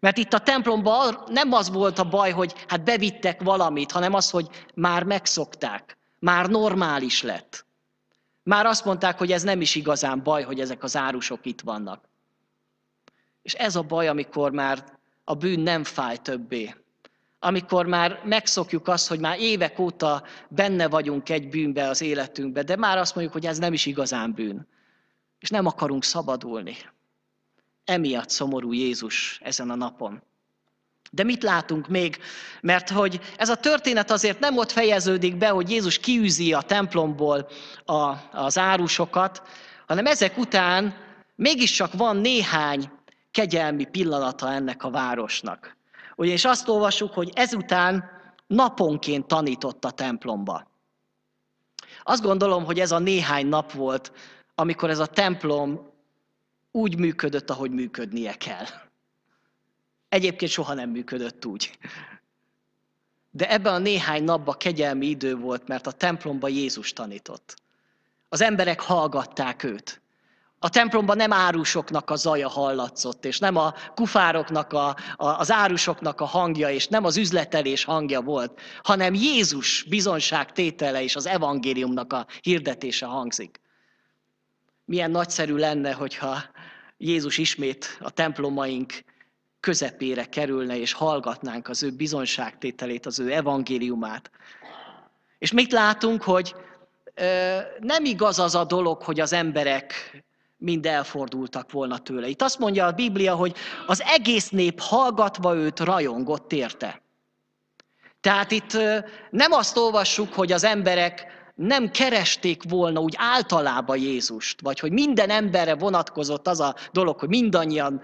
Mert 0.00 0.16
itt 0.16 0.32
a 0.32 0.38
templomban 0.38 1.22
nem 1.26 1.52
az 1.52 1.70
volt 1.70 1.98
a 1.98 2.08
baj, 2.08 2.30
hogy 2.30 2.64
hát 2.68 2.84
bevittek 2.84 3.42
valamit, 3.42 3.92
hanem 3.92 4.14
az, 4.14 4.30
hogy 4.30 4.48
már 4.74 5.02
megszokták, 5.02 5.98
már 6.18 6.48
normális 6.48 7.22
lett. 7.22 7.66
Már 8.42 8.66
azt 8.66 8.84
mondták, 8.84 9.18
hogy 9.18 9.32
ez 9.32 9.42
nem 9.42 9.60
is 9.60 9.74
igazán 9.74 10.22
baj, 10.22 10.42
hogy 10.42 10.60
ezek 10.60 10.82
az 10.82 10.96
árusok 10.96 11.46
itt 11.46 11.60
vannak. 11.60 12.08
És 13.42 13.54
ez 13.54 13.76
a 13.76 13.82
baj, 13.82 14.08
amikor 14.08 14.50
már 14.50 14.84
a 15.24 15.34
bűn 15.34 15.60
nem 15.60 15.84
fáj 15.84 16.16
többé. 16.16 16.74
Amikor 17.38 17.86
már 17.86 18.20
megszokjuk 18.24 18.88
azt, 18.88 19.08
hogy 19.08 19.20
már 19.20 19.40
évek 19.40 19.78
óta 19.78 20.22
benne 20.48 20.88
vagyunk 20.88 21.28
egy 21.28 21.48
bűnbe 21.48 21.88
az 21.88 22.00
életünkbe, 22.00 22.62
de 22.62 22.76
már 22.76 22.98
azt 22.98 23.14
mondjuk, 23.14 23.36
hogy 23.36 23.46
ez 23.46 23.58
nem 23.58 23.72
is 23.72 23.86
igazán 23.86 24.32
bűn. 24.32 24.66
És 25.38 25.48
nem 25.48 25.66
akarunk 25.66 26.04
szabadulni. 26.04 26.76
Emiatt 27.84 28.30
szomorú 28.30 28.72
Jézus 28.72 29.40
ezen 29.42 29.70
a 29.70 29.74
napon. 29.74 30.22
De 31.10 31.22
mit 31.22 31.42
látunk 31.42 31.88
még? 31.88 32.18
Mert 32.60 32.90
hogy 32.90 33.20
ez 33.36 33.48
a 33.48 33.56
történet 33.56 34.10
azért 34.10 34.40
nem 34.40 34.56
ott 34.56 34.70
fejeződik 34.70 35.36
be, 35.36 35.48
hogy 35.48 35.70
Jézus 35.70 35.98
kiűzi 35.98 36.52
a 36.52 36.62
templomból 36.62 37.48
a, 37.84 38.14
az 38.32 38.58
árusokat, 38.58 39.42
hanem 39.86 40.06
ezek 40.06 40.38
után 40.38 40.94
mégiscsak 41.34 41.92
van 41.92 42.16
néhány 42.16 42.90
kegyelmi 43.30 43.84
pillanata 43.84 44.52
ennek 44.52 44.84
a 44.84 44.90
városnak. 44.90 45.75
Ugyanis 46.16 46.44
azt 46.44 46.68
olvasjuk, 46.68 47.12
hogy 47.12 47.30
ezután 47.34 48.10
naponként 48.46 49.26
tanított 49.26 49.84
a 49.84 49.90
templomba. 49.90 50.70
Azt 52.02 52.22
gondolom, 52.22 52.64
hogy 52.64 52.80
ez 52.80 52.92
a 52.92 52.98
néhány 52.98 53.46
nap 53.46 53.72
volt, 53.72 54.12
amikor 54.54 54.90
ez 54.90 54.98
a 54.98 55.06
templom 55.06 55.90
úgy 56.70 56.98
működött, 56.98 57.50
ahogy 57.50 57.70
működnie 57.70 58.32
kell. 58.32 58.64
Egyébként 60.08 60.50
soha 60.50 60.74
nem 60.74 60.90
működött 60.90 61.44
úgy. 61.44 61.78
De 63.30 63.50
ebben 63.50 63.74
a 63.74 63.78
néhány 63.78 64.24
napban 64.24 64.56
kegyelmi 64.58 65.06
idő 65.06 65.36
volt, 65.36 65.68
mert 65.68 65.86
a 65.86 65.92
templomba 65.92 66.48
Jézus 66.48 66.92
tanított. 66.92 67.56
Az 68.28 68.40
emberek 68.40 68.80
hallgatták 68.80 69.62
őt. 69.62 70.00
A 70.66 70.68
templomban 70.68 71.16
nem 71.16 71.32
árusoknak 71.32 72.10
a 72.10 72.16
zaja 72.16 72.48
hallatszott, 72.48 73.24
és 73.24 73.38
nem 73.38 73.56
a 73.56 73.74
kufároknak, 73.94 74.72
a, 74.72 74.88
a, 75.16 75.26
az 75.26 75.50
árusoknak 75.50 76.20
a 76.20 76.24
hangja, 76.24 76.70
és 76.70 76.88
nem 76.88 77.04
az 77.04 77.16
üzletelés 77.16 77.84
hangja 77.84 78.20
volt, 78.20 78.60
hanem 78.82 79.14
Jézus 79.14 79.82
bizonság 79.88 80.52
tétele 80.52 81.02
és 81.02 81.16
az 81.16 81.26
evangéliumnak 81.26 82.12
a 82.12 82.26
hirdetése 82.40 83.06
hangzik. 83.06 83.60
Milyen 84.84 85.10
nagyszerű 85.10 85.54
lenne, 85.54 85.92
hogyha 85.92 86.42
Jézus 86.96 87.38
ismét 87.38 87.98
a 88.00 88.10
templomaink 88.10 89.04
közepére 89.60 90.24
kerülne, 90.24 90.78
és 90.78 90.92
hallgatnánk 90.92 91.68
az 91.68 91.82
ő 91.82 91.90
bizonságtételét, 91.90 93.06
az 93.06 93.18
ő 93.18 93.32
evangéliumát. 93.32 94.30
És 95.38 95.52
mit 95.52 95.72
látunk, 95.72 96.22
hogy 96.22 96.54
nem 97.78 98.04
igaz 98.04 98.38
az 98.38 98.54
a 98.54 98.64
dolog, 98.64 99.02
hogy 99.02 99.20
az 99.20 99.32
emberek 99.32 100.24
mind 100.56 100.86
elfordultak 100.86 101.72
volna 101.72 101.98
tőle. 101.98 102.28
Itt 102.28 102.42
azt 102.42 102.58
mondja 102.58 102.86
a 102.86 102.92
Biblia, 102.92 103.34
hogy 103.34 103.54
az 103.86 104.02
egész 104.02 104.48
nép 104.48 104.80
hallgatva 104.80 105.54
őt 105.54 105.80
rajongott 105.80 106.52
érte. 106.52 107.02
Tehát 108.20 108.50
itt 108.50 108.72
nem 109.30 109.52
azt 109.52 109.76
olvassuk, 109.76 110.32
hogy 110.32 110.52
az 110.52 110.64
emberek 110.64 111.26
nem 111.54 111.90
keresték 111.90 112.62
volna 112.68 113.00
úgy 113.00 113.14
általában 113.18 113.98
Jézust, 113.98 114.60
vagy 114.60 114.80
hogy 114.80 114.92
minden 114.92 115.30
emberre 115.30 115.74
vonatkozott 115.74 116.46
az 116.48 116.60
a 116.60 116.74
dolog, 116.92 117.18
hogy 117.18 117.28
mindannyian 117.28 118.02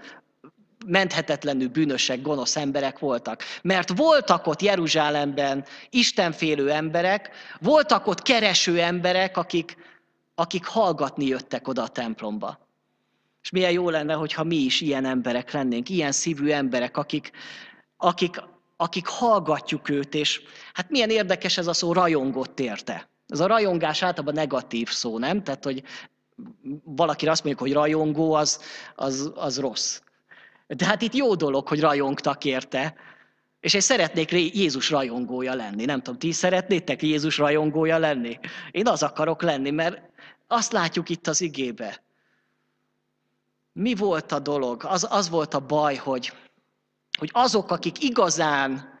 menthetetlenül 0.85 1.67
bűnösek, 1.67 2.21
gonosz 2.21 2.55
emberek 2.55 2.99
voltak. 2.99 3.43
Mert 3.61 3.97
voltak 3.97 4.47
ott 4.47 4.61
Jeruzsálemben 4.61 5.65
istenfélő 5.89 6.71
emberek, 6.71 7.29
voltak 7.59 8.07
ott 8.07 8.21
kereső 8.21 8.79
emberek, 8.79 9.37
akik, 9.37 9.77
akik 10.35 10.65
hallgatni 10.65 11.25
jöttek 11.25 11.67
oda 11.67 11.83
a 11.83 11.87
templomba. 11.87 12.59
És 13.41 13.49
milyen 13.49 13.71
jó 13.71 13.89
lenne, 13.89 14.13
hogyha 14.13 14.43
mi 14.43 14.55
is 14.55 14.81
ilyen 14.81 15.05
emberek 15.05 15.51
lennénk, 15.51 15.89
ilyen 15.89 16.11
szívű 16.11 16.49
emberek, 16.49 16.97
akik, 16.97 17.31
akik, 17.97 18.41
akik 18.77 19.07
hallgatjuk 19.07 19.89
őt, 19.89 20.13
és 20.13 20.41
hát 20.73 20.89
milyen 20.89 21.09
érdekes 21.09 21.57
ez 21.57 21.67
a 21.67 21.73
szó, 21.73 21.93
rajongott 21.93 22.59
érte. 22.59 23.09
Ez 23.27 23.39
a 23.39 23.47
rajongás 23.47 24.03
általában 24.03 24.33
negatív 24.33 24.89
szó, 24.89 25.19
nem? 25.19 25.43
Tehát, 25.43 25.63
hogy 25.63 25.83
valaki 26.83 27.27
azt 27.27 27.43
mondjuk, 27.43 27.67
hogy 27.67 27.73
rajongó, 27.73 28.33
az, 28.33 28.61
az, 28.95 29.31
az 29.35 29.59
rossz. 29.59 30.01
De 30.67 30.85
hát 30.85 31.01
itt 31.01 31.13
jó 31.13 31.35
dolog, 31.35 31.67
hogy 31.67 31.79
rajongtak 31.79 32.45
érte, 32.45 32.95
és 33.63 33.73
én 33.73 33.81
szeretnék 33.81 34.31
Jézus 34.31 34.89
rajongója 34.89 35.53
lenni. 35.53 35.85
Nem 35.85 36.01
tudom, 36.01 36.19
ti 36.19 36.31
szeretnétek 36.31 37.01
Jézus 37.01 37.37
rajongója 37.37 37.97
lenni? 37.97 38.39
Én 38.71 38.87
az 38.87 39.03
akarok 39.03 39.41
lenni, 39.41 39.69
mert 39.69 40.01
azt 40.47 40.71
látjuk 40.71 41.09
itt 41.09 41.27
az 41.27 41.41
igébe. 41.41 42.03
Mi 43.73 43.95
volt 43.95 44.31
a 44.31 44.39
dolog? 44.39 44.83
Az, 44.85 45.07
az 45.09 45.29
volt 45.29 45.53
a 45.53 45.59
baj, 45.59 45.95
hogy, 45.95 46.33
hogy 47.17 47.29
azok, 47.33 47.71
akik 47.71 48.03
igazán 48.03 48.99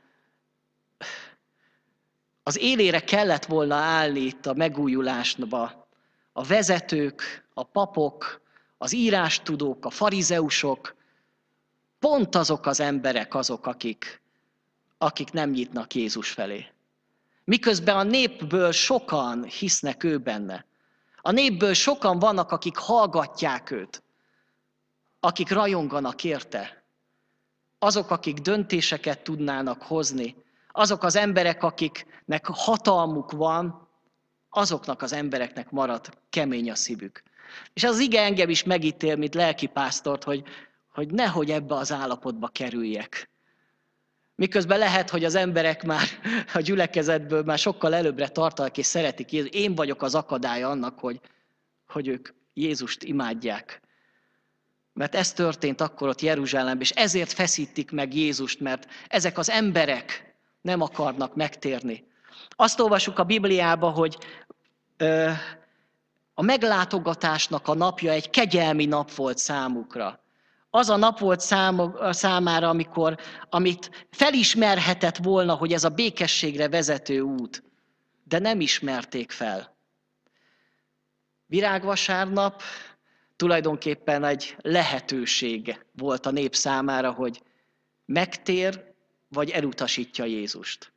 az 2.43 2.59
élére 2.59 2.99
kellett 2.99 3.45
volna 3.45 3.75
állni 3.75 4.19
itt 4.19 4.45
a 4.45 4.53
megújulásba, 4.53 5.87
a 6.33 6.43
vezetők, 6.43 7.47
a 7.53 7.63
papok, 7.63 8.41
az 8.77 8.93
írástudók, 8.93 9.85
a 9.85 9.89
farizeusok, 9.89 10.95
pont 11.99 12.35
azok 12.35 12.65
az 12.65 12.79
emberek 12.79 13.35
azok, 13.35 13.67
akik, 13.67 14.21
akik 15.03 15.31
nem 15.31 15.49
nyitnak 15.49 15.95
Jézus 15.95 16.29
felé. 16.29 16.65
Miközben 17.43 17.95
a 17.97 18.03
népből 18.03 18.71
sokan 18.71 19.43
hisznek 19.43 20.03
ő 20.03 20.17
benne. 20.17 20.65
A 21.21 21.31
népből 21.31 21.73
sokan 21.73 22.19
vannak, 22.19 22.51
akik 22.51 22.77
hallgatják 22.77 23.71
őt, 23.71 24.03
akik 25.19 25.49
rajonganak 25.49 26.23
érte. 26.23 26.83
Azok, 27.79 28.11
akik 28.11 28.37
döntéseket 28.37 29.23
tudnának 29.23 29.81
hozni, 29.81 30.35
azok 30.71 31.03
az 31.03 31.15
emberek, 31.15 31.63
akiknek 31.63 32.45
hatalmuk 32.45 33.31
van, 33.31 33.87
azoknak 34.49 35.01
az 35.01 35.13
embereknek 35.13 35.71
marad 35.71 36.17
kemény 36.29 36.71
a 36.71 36.75
szívük. 36.75 37.23
És 37.73 37.83
az 37.83 37.99
ige 37.99 38.21
engem 38.21 38.49
is 38.49 38.63
megítél, 38.63 39.15
mint 39.15 39.35
lelkipásztort, 39.35 40.23
hogy, 40.23 40.43
hogy 40.93 41.11
nehogy 41.11 41.51
ebbe 41.51 41.75
az 41.75 41.91
állapotba 41.91 42.47
kerüljek. 42.47 43.31
Miközben 44.35 44.79
lehet, 44.79 45.09
hogy 45.09 45.23
az 45.23 45.35
emberek 45.35 45.83
már 45.83 46.07
a 46.53 46.59
gyülekezetből 46.59 47.43
már 47.43 47.57
sokkal 47.57 47.93
előbbre 47.93 48.27
tartanak 48.27 48.77
és 48.77 48.85
szeretik 48.85 49.31
Jézus. 49.31 49.49
Én 49.51 49.75
vagyok 49.75 50.01
az 50.01 50.15
akadály 50.15 50.63
annak, 50.63 50.99
hogy, 50.99 51.19
hogy 51.87 52.07
ők 52.07 52.29
Jézust 52.53 53.03
imádják. 53.03 53.81
Mert 54.93 55.15
ez 55.15 55.33
történt 55.33 55.81
akkor 55.81 56.07
ott 56.07 56.21
Jeruzsálemben, 56.21 56.81
és 56.81 56.89
ezért 56.89 57.31
feszítik 57.31 57.91
meg 57.91 58.13
Jézust, 58.13 58.59
mert 58.59 58.87
ezek 59.07 59.37
az 59.37 59.49
emberek 59.49 60.35
nem 60.61 60.81
akarnak 60.81 61.35
megtérni. 61.35 62.07
Azt 62.49 62.79
olvasjuk 62.79 63.19
a 63.19 63.23
Bibliába, 63.23 63.89
hogy 63.89 64.17
ö, 64.97 65.31
a 66.33 66.41
meglátogatásnak 66.41 67.67
a 67.67 67.73
napja 67.73 68.11
egy 68.11 68.29
kegyelmi 68.29 68.85
nap 68.85 69.13
volt 69.13 69.37
számukra 69.37 70.22
az 70.75 70.89
a 70.89 70.95
nap 70.95 71.19
volt 71.19 71.39
számára, 72.09 72.69
amikor, 72.69 73.17
amit 73.49 74.07
felismerhetett 74.11 75.17
volna, 75.17 75.53
hogy 75.53 75.73
ez 75.73 75.83
a 75.83 75.89
békességre 75.89 76.69
vezető 76.69 77.19
út, 77.19 77.63
de 78.23 78.39
nem 78.39 78.59
ismerték 78.59 79.31
fel. 79.31 79.77
Virágvasárnap 81.45 82.61
tulajdonképpen 83.35 84.23
egy 84.23 84.55
lehetőség 84.61 85.85
volt 85.91 86.25
a 86.25 86.31
nép 86.31 86.55
számára, 86.55 87.11
hogy 87.11 87.41
megtér, 88.05 88.93
vagy 89.27 89.49
elutasítja 89.49 90.25
Jézust. 90.25 90.93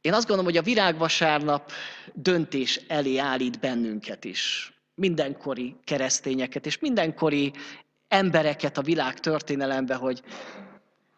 Én 0.00 0.12
azt 0.12 0.26
gondolom, 0.26 0.50
hogy 0.50 0.60
a 0.60 0.66
virágvasárnap 0.66 1.70
döntés 2.14 2.76
elé 2.76 3.16
állít 3.16 3.60
bennünket 3.60 4.24
is 4.24 4.75
mindenkori 4.96 5.76
keresztényeket 5.84 6.66
és 6.66 6.78
mindenkori 6.78 7.52
embereket 8.08 8.78
a 8.78 8.82
világ 8.82 9.20
történelembe, 9.20 9.94
hogy 9.94 10.22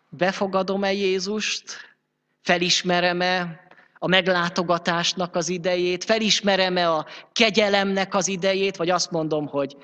befogadom-e 0.09 0.93
Jézust, 0.93 1.97
felismerem-e 2.43 3.61
a 3.99 4.09
meglátogatásnak 4.09 5.37
az 5.37 5.49
idejét, 5.49 6.05
felismerem-e 6.05 6.91
a 6.91 7.07
kegyelemnek 7.33 8.14
az 8.14 8.29
idejét, 8.29 8.77
vagy 8.77 8.91
azt 8.91 9.11
mondom, 9.11 9.47
hogy 9.47 9.77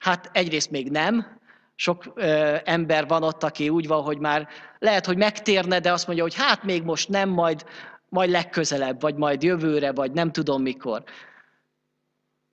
Hát 0.00 0.30
egyrészt 0.32 0.70
még 0.70 0.90
nem, 0.90 1.38
sok 1.74 2.12
ö, 2.14 2.56
ember 2.64 3.06
van 3.06 3.22
ott, 3.22 3.42
aki 3.44 3.68
úgy 3.68 3.86
van, 3.86 4.02
hogy 4.02 4.18
már 4.18 4.48
lehet, 4.78 5.06
hogy 5.06 5.16
megtérne, 5.16 5.80
de 5.80 5.92
azt 5.92 6.06
mondja, 6.06 6.24
hogy 6.24 6.34
hát 6.34 6.62
még 6.62 6.82
most 6.82 7.08
nem, 7.08 7.28
majd, 7.28 7.64
majd 8.08 8.30
legközelebb, 8.30 9.00
vagy 9.00 9.14
majd 9.14 9.42
jövőre, 9.42 9.92
vagy 9.92 10.12
nem 10.12 10.32
tudom 10.32 10.62
mikor. 10.62 11.02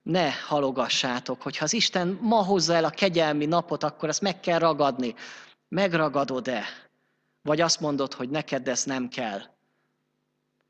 Ne 0.07 0.31
halogassátok, 0.31 1.41
hogyha 1.41 1.63
az 1.63 1.73
Isten 1.73 2.17
ma 2.21 2.43
hozza 2.43 2.73
el 2.73 2.85
a 2.85 2.89
kegyelmi 2.89 3.45
napot, 3.45 3.83
akkor 3.83 4.09
ezt 4.09 4.21
meg 4.21 4.39
kell 4.39 4.59
ragadni. 4.59 5.15
Megragadod-e? 5.67 6.63
Vagy 7.41 7.61
azt 7.61 7.79
mondod, 7.79 8.13
hogy 8.13 8.29
neked 8.29 8.67
ez 8.67 8.83
nem 8.83 9.07
kell? 9.07 9.41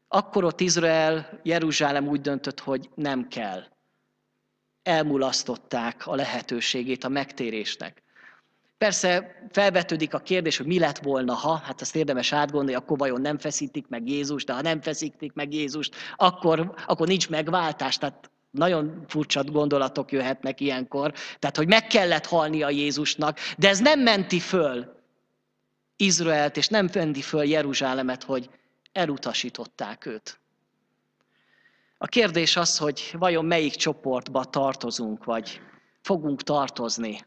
Akkor 0.08 0.43
ott 0.43 0.60
Izrael, 0.60 1.39
Jeruzsálem 1.43 2.08
úgy 2.08 2.21
döntött, 2.21 2.60
hogy 2.60 2.89
nem 2.95 3.28
kell. 3.28 3.63
Elmulasztották 4.84 6.08
a 6.08 6.15
lehetőségét 6.15 7.04
a 7.04 7.10
megtérésnek. 7.10 8.04
Persze 8.78 9.36
felvetődik 9.52 10.13
a 10.13 10.19
kérdés, 10.19 10.58
hogy 10.58 10.67
mi 10.67 10.80
lett 10.80 10.97
volna, 10.97 11.34
ha, 11.34 11.56
hát 11.56 11.82
ezt 11.82 11.95
érdemes 11.95 12.34
átgondolni, 12.34 12.73
akkor 12.73 12.97
vajon 12.97 13.21
nem 13.21 13.38
feszítik 13.38 13.88
meg 13.88 14.08
Jézust, 14.08 14.45
de 14.45 14.54
ha 14.54 14.62
nem 14.62 14.82
feszítik 14.82 15.34
meg 15.34 15.54
Jézust, 15.54 15.95
akkor, 16.15 16.73
akkor 16.86 17.08
nincs 17.08 17.30
megváltás. 17.30 17.97
Tehát 17.97 18.32
nagyon 18.58 19.06
furcsa 19.08 19.43
gondolatok 19.43 20.12
jöhetnek 20.12 20.60
ilyenkor. 20.60 21.13
Tehát, 21.39 21.58
hogy 21.58 21.67
meg 21.67 21.88
kellett 21.88 22.26
halni 22.26 22.63
a 22.63 22.70
Jézusnak, 22.70 23.39
de 23.58 23.70
ez 23.70 23.80
nem 23.80 24.00
menti 24.00 24.39
föl 24.39 24.96
Izraelt, 25.96 26.58
és 26.58 26.67
nem 26.67 26.89
menti 26.93 27.22
föl 27.22 27.43
Jeruzsálemet, 27.43 28.24
hogy 28.24 28.50
elutasították 28.91 30.06
őt. 30.06 30.39
A 31.98 32.06
kérdés 32.06 32.56
az, 32.56 32.78
hogy 32.78 33.15
vajon 33.17 33.46
melyik 33.46 33.76
csoportba 33.76 34.43
tartozunk, 34.43 35.24
vagy 35.24 35.62
fogunk 36.02 36.41
tartozni 36.41 37.26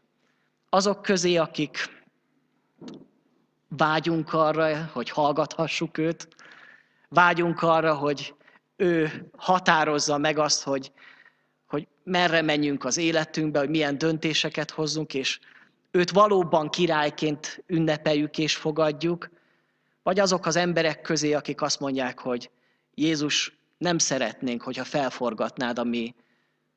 azok 0.69 1.01
közé, 1.01 1.35
akik 1.35 2.03
vágyunk 3.67 4.33
arra, 4.33 4.85
hogy 4.85 5.09
hallgathassuk 5.09 5.97
őt, 5.97 6.27
vágyunk 7.09 7.61
arra, 7.61 7.95
hogy 7.95 8.35
ő 8.75 9.25
határozza 9.37 10.17
meg 10.17 10.37
azt, 10.37 10.63
hogy, 10.63 10.91
merre 12.03 12.41
menjünk 12.41 12.83
az 12.83 12.97
életünkbe, 12.97 13.59
hogy 13.59 13.69
milyen 13.69 13.97
döntéseket 13.97 14.71
hozzunk, 14.71 15.13
és 15.13 15.39
őt 15.91 16.11
valóban 16.11 16.69
királyként 16.69 17.63
ünnepeljük 17.67 18.37
és 18.37 18.55
fogadjuk, 18.55 19.29
vagy 20.03 20.19
azok 20.19 20.45
az 20.45 20.55
emberek 20.55 21.01
közé, 21.01 21.33
akik 21.33 21.61
azt 21.61 21.79
mondják, 21.79 22.19
hogy 22.19 22.49
Jézus 22.93 23.57
nem 23.77 23.97
szeretnénk, 23.97 24.61
hogyha 24.61 24.83
felforgatnád 24.83 25.79
a 25.79 25.83
mi 25.83 26.15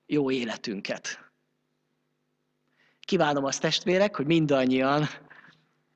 jó 0.06 0.30
életünket. 0.30 1.18
Kívánom 3.00 3.44
azt 3.44 3.60
testvérek, 3.60 4.16
hogy 4.16 4.26
mindannyian 4.26 5.08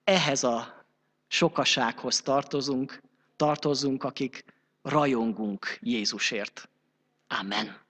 ehhez 0.05 0.45
a 0.45 0.85
sokasághoz 1.27 2.21
tartozunk, 2.21 3.03
tartozunk, 3.37 4.05
akik 4.05 4.45
rajongunk 4.83 5.79
Jézusért. 5.81 6.69
Amen. 7.41 7.88